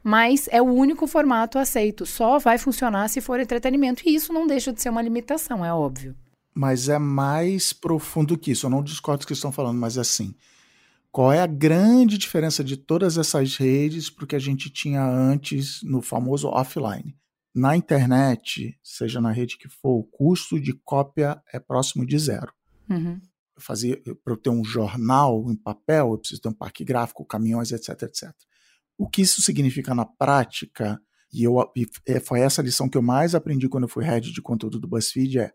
[0.03, 2.05] Mas é o único formato aceito.
[2.05, 4.03] Só vai funcionar se for entretenimento.
[4.05, 6.15] E isso não deixa de ser uma limitação, é óbvio.
[6.55, 8.67] Mas é mais profundo que isso.
[8.67, 10.35] Eu não discordo do que estão falando, mas assim,
[11.11, 15.05] qual é a grande diferença de todas essas redes para o que a gente tinha
[15.05, 17.17] antes no famoso offline?
[17.55, 22.53] Na internet, seja na rede que for, o custo de cópia é próximo de zero.
[22.91, 23.21] Uhum.
[24.25, 27.91] Para eu ter um jornal em papel, eu preciso ter um parque gráfico, caminhões, etc,
[28.03, 28.33] etc.
[28.99, 31.01] O que isso significa na prática?
[31.33, 34.33] E eu e é, foi essa lição que eu mais aprendi quando eu fui head
[34.33, 35.53] de conteúdo do BuzzFeed é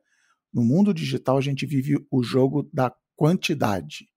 [0.53, 4.07] no mundo digital a gente vive o jogo da quantidade.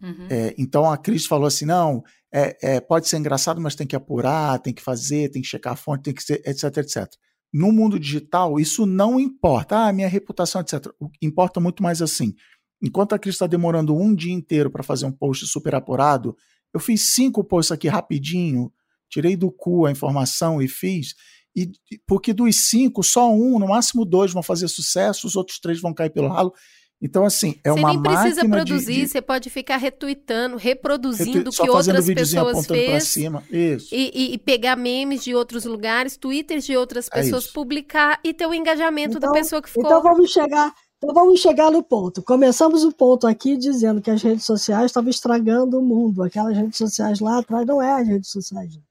[0.00, 0.26] Uhum.
[0.30, 2.02] É, então a Cris falou assim: não,
[2.32, 5.72] é, é, pode ser engraçado, mas tem que apurar, tem que fazer, tem que checar
[5.72, 7.06] a fonte, tem que ser, etc, etc.
[7.52, 9.86] No mundo digital, isso não importa.
[9.86, 10.86] Ah, minha reputação, etc.
[11.00, 12.34] O que importa muito mais assim.
[12.82, 16.36] Enquanto a Cris está demorando um dia inteiro para fazer um post super apurado,
[16.72, 18.70] eu fiz cinco posts aqui rapidinho,
[19.08, 21.14] tirei do cu a informação e fiz.
[21.62, 21.72] E
[22.06, 25.92] porque dos cinco, só um, no máximo dois vão fazer sucesso, os outros três vão
[25.94, 26.52] cair pelo ralo.
[27.00, 30.56] Então, assim, é você uma nem precisa máquina de- produzir, de, você pode ficar retuitando,
[30.56, 33.04] reproduzindo o que fazendo outras pessoas fez.
[33.04, 33.44] cima.
[33.50, 33.94] Isso.
[33.94, 37.52] E, e- e pegar memes de outros lugares, twitters de outras É pessoas, isso.
[37.52, 39.84] publicar e ter o engajamento da Então- pessoa que ficou.
[39.86, 42.20] Então vamos chegar, então vamos chegar no ponto.
[42.20, 46.24] Começamos o ponto aqui dizendo que as redes sociais estavam estragando o mundo.
[46.24, 48.84] Aquelas redes sociais lá atrás não é as redes sociais, gente.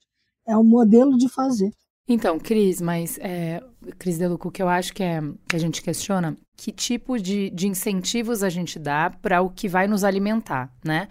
[0.47, 1.73] É o modelo de fazer.
[2.07, 3.61] Então, Cris, mas é,
[3.99, 7.67] Cris Deluco, que eu acho que, é, que a gente questiona, que tipo de, de
[7.67, 11.09] incentivos a gente dá para o que vai nos alimentar, né?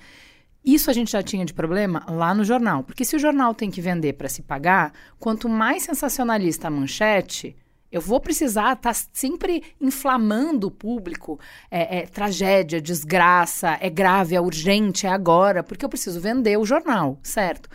[0.64, 3.70] Isso a gente já tinha de problema lá no jornal, porque se o jornal tem
[3.70, 7.55] que vender para se pagar, quanto mais sensacionalista a manchete,
[7.92, 11.38] eu vou precisar estar sempre inflamando o público.
[11.70, 16.64] É, é tragédia, desgraça, é grave, é urgente, é agora, porque eu preciso vender o
[16.64, 17.68] jornal, certo?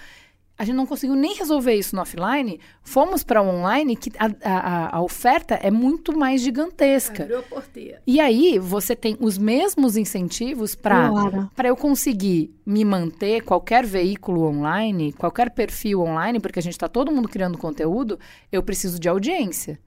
[0.61, 2.59] A gente não conseguiu nem resolver isso no offline.
[2.83, 7.23] Fomos para o online, que a, a, a oferta é muito mais gigantesca.
[7.23, 7.99] Abriu a porteira.
[8.05, 11.49] E aí você tem os mesmos incentivos para Claro.
[11.55, 16.87] para eu conseguir me manter qualquer veículo online, qualquer perfil online, porque a gente está
[16.87, 18.19] todo mundo criando conteúdo,
[18.51, 19.79] eu preciso de audiência.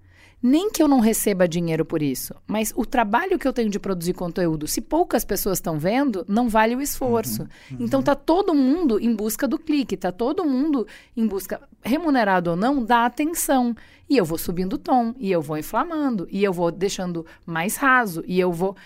[0.46, 3.78] Nem que eu não receba dinheiro por isso, mas o trabalho que eu tenho de
[3.78, 7.48] produzir conteúdo, se poucas pessoas estão vendo, não vale o esforço.
[7.80, 10.86] Então tá todo mundo em busca do clique, tá todo mundo
[11.16, 13.74] em busca, remunerado ou não, da atenção.
[14.06, 17.76] E eu vou subindo o tom, e eu vou inflamando, e eu vou deixando mais
[17.76, 18.76] raso, e eu vou.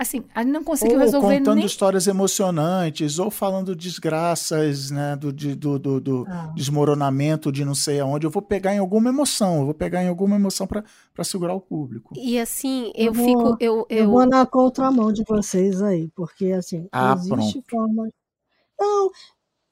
[0.00, 1.66] Assim, a gente não conseguiu ou resolver contando nem.
[1.66, 6.50] histórias emocionantes, ou falando desgraças, né, do, de- do, do, do Ah.
[6.56, 8.24] desmoronamento de não sei aonde.
[8.26, 10.82] Eu vou pegar em alguma emoção, eu vou pegar em alguma emoção para
[11.22, 12.14] segurar o público.
[12.16, 13.56] E assim, eu, Eu vou- fico.
[13.60, 17.64] Eu, Eu, eu, vou na contramão de vocês aí, porque assim, Ah, existe pronto.
[17.70, 18.08] forma.
[18.80, 19.10] Não,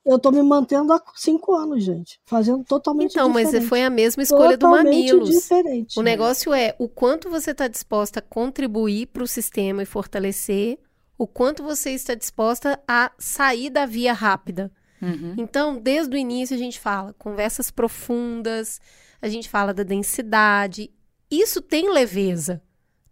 [0.08, 2.18] Eu tô me mantendo há cinco anos, gente.
[2.24, 3.48] Fazendo totalmente então, diferente.
[3.48, 5.28] Então, mas foi a mesma escolha totalmente do Mamilos.
[5.28, 6.00] diferente.
[6.00, 10.78] O negócio é o quanto você está disposta a contribuir para o sistema e fortalecer,
[11.18, 14.72] o quanto você está disposta a sair da via rápida.
[15.02, 15.34] Uhum.
[15.36, 18.80] Então, desde o início a gente fala conversas profundas,
[19.20, 20.90] a gente fala da densidade.
[21.30, 22.62] Isso tem leveza,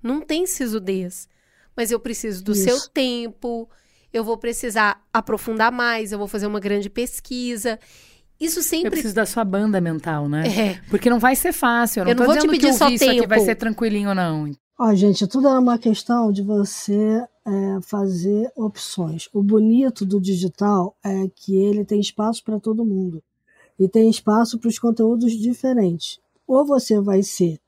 [0.02, 1.28] não tem sisudez.
[1.76, 2.64] Mas eu preciso do Isso.
[2.64, 3.68] seu tempo,
[4.16, 7.78] eu vou precisar aprofundar mais, eu vou fazer uma grande pesquisa.
[8.40, 8.90] Isso Eu sempre.
[8.90, 10.46] preciso da sua banda mental, né?
[10.48, 10.80] É.
[10.90, 12.00] Porque não vai ser fácil.
[12.00, 14.14] Eu não Eu não tô vou te pedir que só isso aqui vai ser tranquilinho,
[14.14, 14.50] não.
[14.78, 19.28] Ó, gente, tudo é uma questão de você é, fazer opções.
[19.32, 23.22] O bonito do digital é que ele tem espaço para todo mundo
[23.78, 26.18] e tem espaço para os conteúdos diferentes.
[26.46, 27.58] Ou você vai ser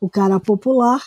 [0.00, 1.02] o cara popular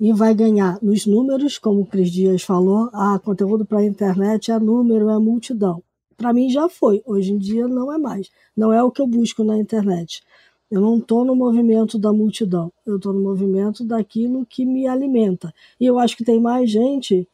[0.00, 4.50] e vai ganhar nos números, como o Cris Dias falou, ah, conteúdo para a internet
[4.52, 5.82] é número, é multidão.
[6.16, 8.30] Para mim já foi, hoje em dia não é mais.
[8.56, 10.22] Não é o que eu busco na internet.
[10.70, 15.52] Eu não estou no movimento da multidão, eu estou no movimento daquilo que me alimenta.
[15.80, 17.26] E eu acho que tem mais gente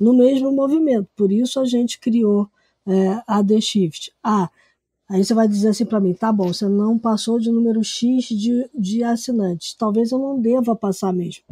[0.00, 2.48] no mesmo movimento, por isso a gente criou
[2.86, 4.12] é, a The Shift.
[4.22, 4.48] Ah,
[5.08, 8.26] aí você vai dizer assim para mim: tá bom, você não passou de número X
[8.28, 11.42] de, de assinantes, talvez eu não deva passar mesmo.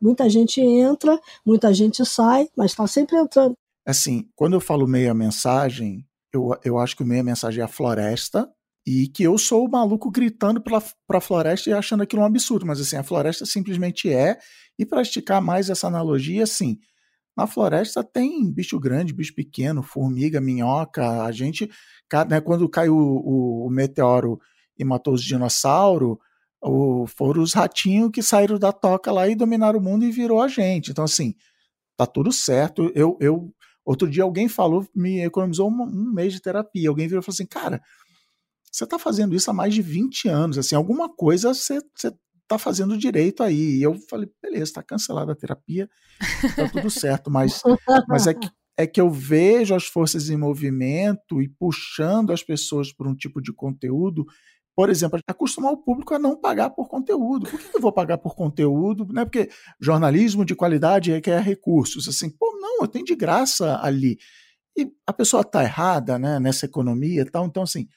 [0.00, 3.54] Muita gente entra, muita gente sai, mas está sempre entrando.
[3.86, 7.68] Assim, quando eu falo meia mensagem, eu, eu acho que o meia mensagem é a
[7.68, 8.48] floresta
[8.86, 12.66] e que eu sou o maluco gritando pra, pra floresta e achando aquilo um absurdo,
[12.66, 14.38] mas assim, a floresta simplesmente é,
[14.78, 16.78] e para esticar mais essa analogia, assim,
[17.36, 21.70] na floresta tem bicho grande, bicho pequeno, formiga, minhoca, a gente,
[22.28, 24.40] né, quando caiu o, o meteoro
[24.78, 26.16] e matou os dinossauros,
[26.66, 30.40] o, foram os ratinhos que saíram da toca lá e dominaram o mundo e virou
[30.40, 30.90] a gente.
[30.90, 31.34] Então, assim,
[31.96, 32.90] tá tudo certo.
[32.94, 33.54] Eu, eu
[33.84, 36.88] outro dia alguém falou, me economizou um, um mês de terapia.
[36.88, 37.80] Alguém virou e falou assim, cara,
[38.70, 42.12] você tá fazendo isso há mais de 20 anos, assim, alguma coisa você, você
[42.48, 43.78] tá fazendo direito aí.
[43.78, 45.88] E eu falei, beleza, tá cancelada a terapia,
[46.56, 47.62] tá tudo certo, mas,
[48.08, 52.92] mas é que é que eu vejo as forças em movimento e puxando as pessoas
[52.92, 54.26] por um tipo de conteúdo
[54.76, 57.48] por exemplo, acostumar o público a não pagar por conteúdo.
[57.48, 59.06] Por que eu vou pagar por conteúdo?
[59.10, 59.48] Não é porque
[59.80, 62.06] jornalismo de qualidade requer recursos.
[62.06, 64.18] Assim, pô, não, eu tenho de graça ali.
[64.76, 67.46] E a pessoa está errada né, nessa economia e tal.
[67.46, 67.88] Então, assim,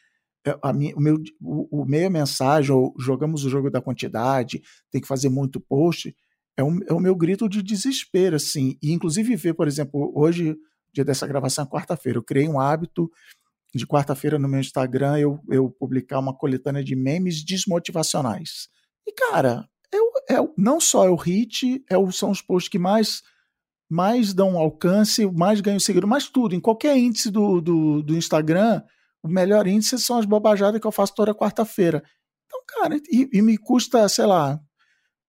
[0.63, 5.07] a minha, o, meu, o, o mensagem, ou jogamos o jogo da quantidade, tem que
[5.07, 6.15] fazer muito post,
[6.55, 8.37] é, um, é o meu grito de desespero.
[8.37, 8.77] Assim.
[8.81, 10.55] E, inclusive, ver, por exemplo, hoje,
[10.93, 13.11] dia dessa gravação, quarta-feira, eu criei um hábito
[13.73, 18.67] de quarta-feira no meu Instagram eu, eu publicar uma coletânea de memes desmotivacionais.
[19.07, 22.79] E, cara, eu, é, não só é o hit, é o, são os posts que
[22.79, 23.21] mais,
[23.89, 26.55] mais dão alcance, mais ganham seguidor, mais tudo.
[26.55, 28.81] Em qualquer índice do, do, do Instagram,
[29.21, 32.03] o melhor índice são as bobajadas que eu faço toda quarta-feira.
[32.45, 34.59] Então, cara, e, e, me custa, sei lá,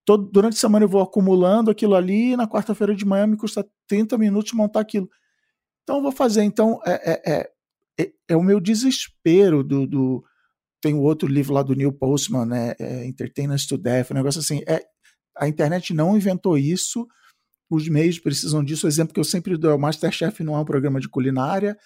[0.05, 3.36] todo, durante a semana eu vou acumulando aquilo ali, e na quarta-feira de manhã me
[3.36, 5.09] custa 30 minutos montar aquilo.
[5.82, 6.43] Então, eu vou fazer.
[6.43, 7.51] Então, é, é, é
[8.01, 10.24] é, é, o meu desespero do, do,
[10.80, 13.11] tem o outro livro lá do Neil Postman, né, é
[13.68, 14.82] to Death, um negócio assim, é,
[15.36, 17.07] a internet não inventou isso,
[17.70, 20.61] os meios precisam disso, o exemplo que eu sempre dou é o Masterchef não é
[20.61, 21.76] um programa de culinária,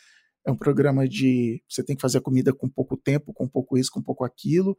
[0.46, 3.90] é um programa de, você tem que fazer comida com pouco tempo, com pouco isso,
[3.90, 4.76] com pouco aquilo,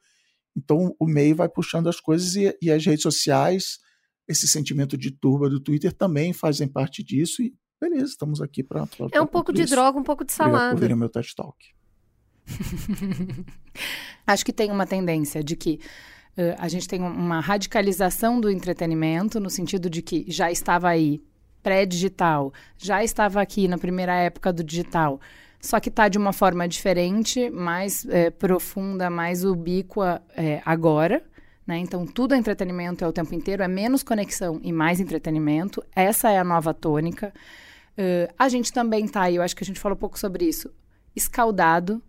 [0.56, 3.80] então o meio vai puxando as coisas e, e as redes sociais,
[4.28, 8.88] esse sentimento de turba do Twitter também fazem parte disso e beleza, estamos aqui para.
[9.12, 9.74] É um pouco de isso.
[9.74, 10.74] droga, um pouco de salada.
[10.74, 11.76] Obrigado por o meu TED Talk.
[14.26, 15.80] Acho que tem uma tendência de que
[16.38, 21.22] uh, a gente tem uma radicalização do entretenimento, no sentido de que já estava aí
[21.64, 25.20] pré-digital, já estava aqui na primeira época do digital,
[25.60, 31.24] só que está de uma forma diferente, mais é, profunda, mais ubíqua é, agora.
[31.66, 31.80] Né?
[31.80, 35.84] Então, tudo é entretenimento é o tempo inteiro, é menos conexão e mais entretenimento.
[35.96, 37.34] Essa é a nova tônica.
[37.98, 40.70] Uh, a gente também e eu acho que a gente falou um pouco sobre isso,
[41.16, 42.02] escaldado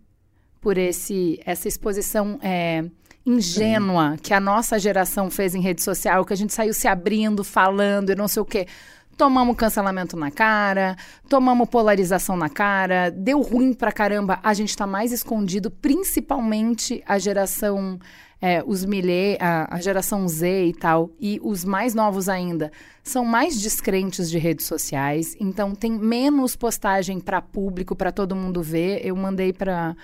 [0.59, 2.83] por esse, essa exposição é,
[3.25, 4.17] ingênua Sim.
[4.17, 8.11] que a nossa geração fez em rede social, que a gente saiu se abrindo, falando
[8.11, 8.67] e não sei o quê.
[9.15, 10.95] Tomamos cancelamento na cara,
[11.27, 14.39] tomamos polarização na cara, deu ruim pra caramba.
[14.43, 17.99] A gente tá mais escondido, principalmente a geração
[18.41, 22.71] é, os milê, a, a, geração Z e tal, e os mais novos ainda,
[23.03, 28.61] são mais descrentes de redes sociais, então tem menos postagem para público, para todo mundo
[28.61, 29.05] ver.
[29.05, 29.95] Eu mandei para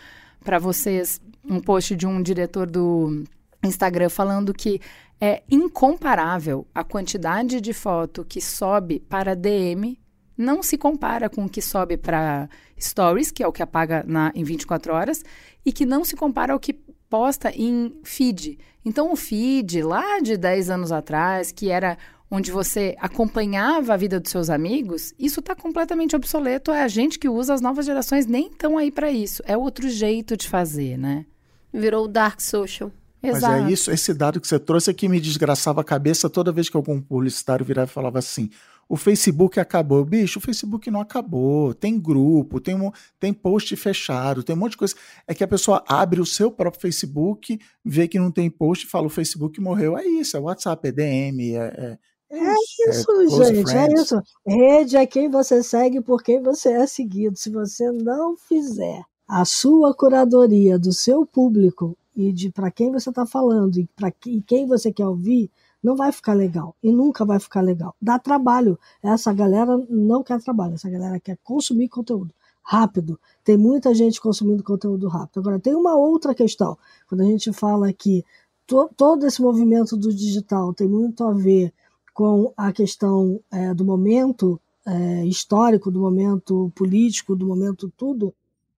[0.60, 3.24] vocês um post de um diretor do
[3.64, 4.82] Instagram falando que
[5.22, 9.98] é incomparável a quantidade de foto que sobe para DM
[10.38, 14.32] não se compara com o que sobe para Stories, que é o que apaga na,
[14.36, 15.24] em 24 horas,
[15.66, 16.74] e que não se compara ao que
[17.14, 18.58] posta em feed.
[18.84, 21.96] Então, o feed lá de 10 anos atrás, que era
[22.30, 26.72] onde você acompanhava a vida dos seus amigos, isso está completamente obsoleto.
[26.72, 29.44] É a gente que usa, as novas gerações nem estão aí para isso.
[29.46, 31.28] É outro jeito de fazer, né?
[31.72, 32.92] Virou dark social.
[33.22, 33.54] Exato.
[33.54, 36.52] Mas é isso, esse dado que você trouxe é que me desgraçava a cabeça toda
[36.52, 38.50] vez que algum publicitário virava e falava assim:
[38.88, 40.04] o Facebook acabou.
[40.06, 41.74] Bicho, o Facebook não acabou.
[41.74, 44.96] Tem grupo, tem, um, tem post fechado, tem um monte de coisa.
[45.28, 48.90] É que a pessoa abre o seu próprio Facebook, vê que não tem post e
[48.90, 49.98] fala: o Facebook morreu.
[49.98, 51.98] É isso, é WhatsApp, é DM, é.
[52.30, 52.56] É, é
[52.90, 53.76] isso, é gente, friends.
[53.76, 54.22] é isso.
[54.46, 57.38] Rede é quem você segue por quem você é seguido.
[57.38, 63.10] Se você não fizer a sua curadoria do seu público e de para quem você
[63.10, 65.50] está falando e para quem você quer ouvir,
[65.84, 67.96] não vai ficar legal e nunca vai ficar legal.
[68.02, 68.80] Dá trabalho.
[69.02, 73.20] Essa galera não quer trabalho, essa galera quer consumir conteúdo rápido.
[73.44, 75.42] Tem muita gente consumindo conteúdo rápido.
[75.42, 76.78] Agora, tem uma outra questão.
[77.08, 78.24] Quando a gente fala que
[78.66, 81.74] to, todo esse movimento do digital tem muito a ver
[82.14, 88.34] com a questão é, do momento é, histórico, do momento político, do momento tudo,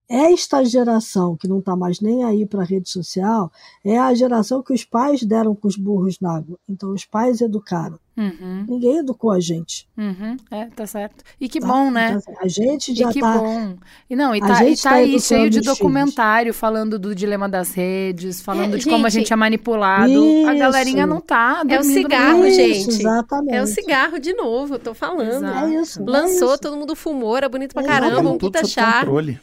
[0.07, 3.51] esta geração que não está mais nem aí para a rede social
[3.83, 6.57] é a geração que os pais deram com os burros na água.
[6.69, 7.99] Então, os pais educaram.
[8.15, 8.65] Uhum.
[8.69, 9.89] Ninguém educou a gente.
[9.97, 10.37] Uhum.
[10.49, 11.23] É, tá certo.
[11.41, 11.67] E que tá?
[11.67, 12.07] bom, né?
[12.07, 13.75] Então, assim, a gente já e que tá, bom.
[14.09, 16.57] E não, e tá, e tá, tá aí cheio de documentário filhos.
[16.57, 20.11] falando do dilema das redes, falando é, de gente, como a gente é manipulado.
[20.11, 20.49] Isso.
[20.49, 21.63] A galerinha não tá.
[21.67, 23.01] É o cigarro, isso, gente.
[23.01, 23.55] Exatamente.
[23.55, 25.45] É o cigarro de novo, tô falando.
[25.45, 26.01] É isso.
[26.05, 26.61] Lançou, é isso.
[26.61, 28.99] todo mundo fumou, era bonito pra caramba, um puta chá.
[28.99, 29.39] Controle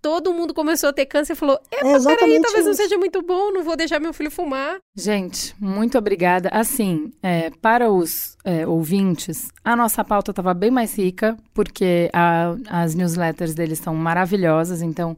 [0.00, 2.64] todo mundo começou a ter câncer e falou: é, peraí, talvez isso.
[2.64, 4.78] não seja muito bom, não vou deixar meu filho fumar.
[4.94, 6.48] Gente, muito obrigada.
[6.52, 12.54] Assim, é, para os é, ouvintes, a nossa pauta estava bem mais rica, porque a,
[12.68, 15.16] as newsletters deles são maravilhosas, então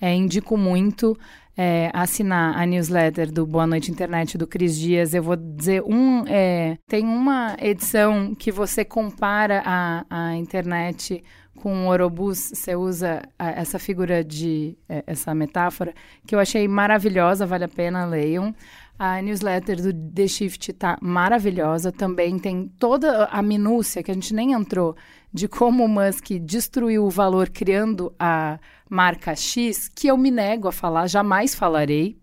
[0.00, 1.16] é, indico muito.
[1.62, 6.24] É, assinar a newsletter do Boa Noite Internet do Cris Dias, eu vou dizer um.
[6.26, 11.22] É, tem uma edição que você compara a, a internet
[11.54, 15.92] com o Orobus, você usa essa figura de é, essa metáfora
[16.26, 18.54] que eu achei maravilhosa, vale a pena leiam.
[18.98, 24.32] A newsletter do The Shift tá maravilhosa, também tem toda a minúcia que a gente
[24.32, 24.96] nem entrou
[25.32, 28.58] de como o Musk destruiu o valor criando a
[28.90, 32.18] marca X, que eu me nego a falar, jamais falarei,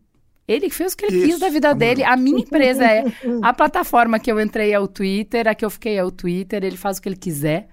[0.47, 1.80] ele fez o que ele Isso, quis da vida amor.
[1.80, 2.03] dele.
[2.03, 3.03] A minha empresa é
[3.41, 6.63] a plataforma que eu entrei é o Twitter, a que eu fiquei é o Twitter,
[6.63, 7.68] ele faz o que ele quiser.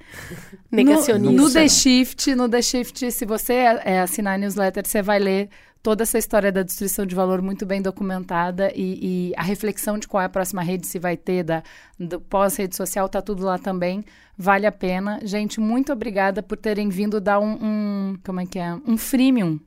[0.70, 1.36] Negacionista.
[1.36, 5.03] No, no The Shift, no The Shift, se você é, é, assinar a newsletter, você
[5.03, 5.49] vai ler
[5.85, 10.09] toda essa história da destruição de valor muito bem documentada e, e a reflexão de
[10.09, 11.62] qual é a próxima rede se vai ter, da,
[12.01, 14.03] do pós-rede social, tá tudo lá também.
[14.37, 15.20] Vale a pena.
[15.22, 18.74] Gente, muito obrigada por terem vindo dar um, um como é que é?
[18.87, 19.61] Um freemium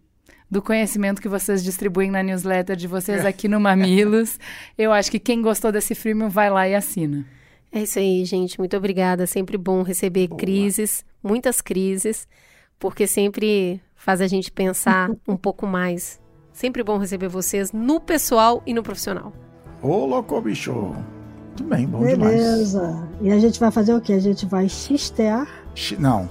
[0.50, 4.40] do conhecimento que vocês distribuem na newsletter de vocês aqui no Mamilos.
[4.76, 7.28] Eu acho que quem gostou desse freemium vai lá e assina.
[7.72, 8.58] É isso aí, gente.
[8.58, 9.28] Muito obrigada.
[9.28, 10.40] Sempre bom receber Boa.
[10.40, 12.28] crises, muitas crises,
[12.80, 16.18] porque sempre faz a gente pensar um pouco mais.
[16.54, 19.34] Sempre bom receber vocês no pessoal e no profissional.
[19.82, 20.72] Ô, louco, bicho.
[20.72, 22.16] Muito bem, bom Beleza.
[22.16, 22.42] demais.
[22.42, 23.08] Beleza.
[23.20, 24.14] E a gente vai fazer o quê?
[24.14, 25.46] A gente vai xistear?
[26.00, 26.30] Não,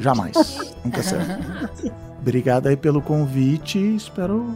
[0.00, 0.32] jamais.
[0.82, 1.38] Nunca será.
[2.18, 3.78] Obrigado aí pelo convite.
[3.94, 4.46] Espero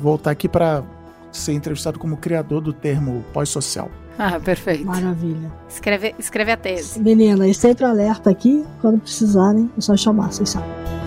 [0.00, 0.84] voltar aqui para
[1.32, 3.90] ser entrevistado como criador do termo pós-social.
[4.16, 4.86] Ah, perfeito.
[4.86, 5.50] Maravilha.
[5.68, 7.00] Escreve, escreve a tese.
[7.00, 11.01] Menina, e sempre alerta aqui, quando precisarem, é só chamar, vocês sabem.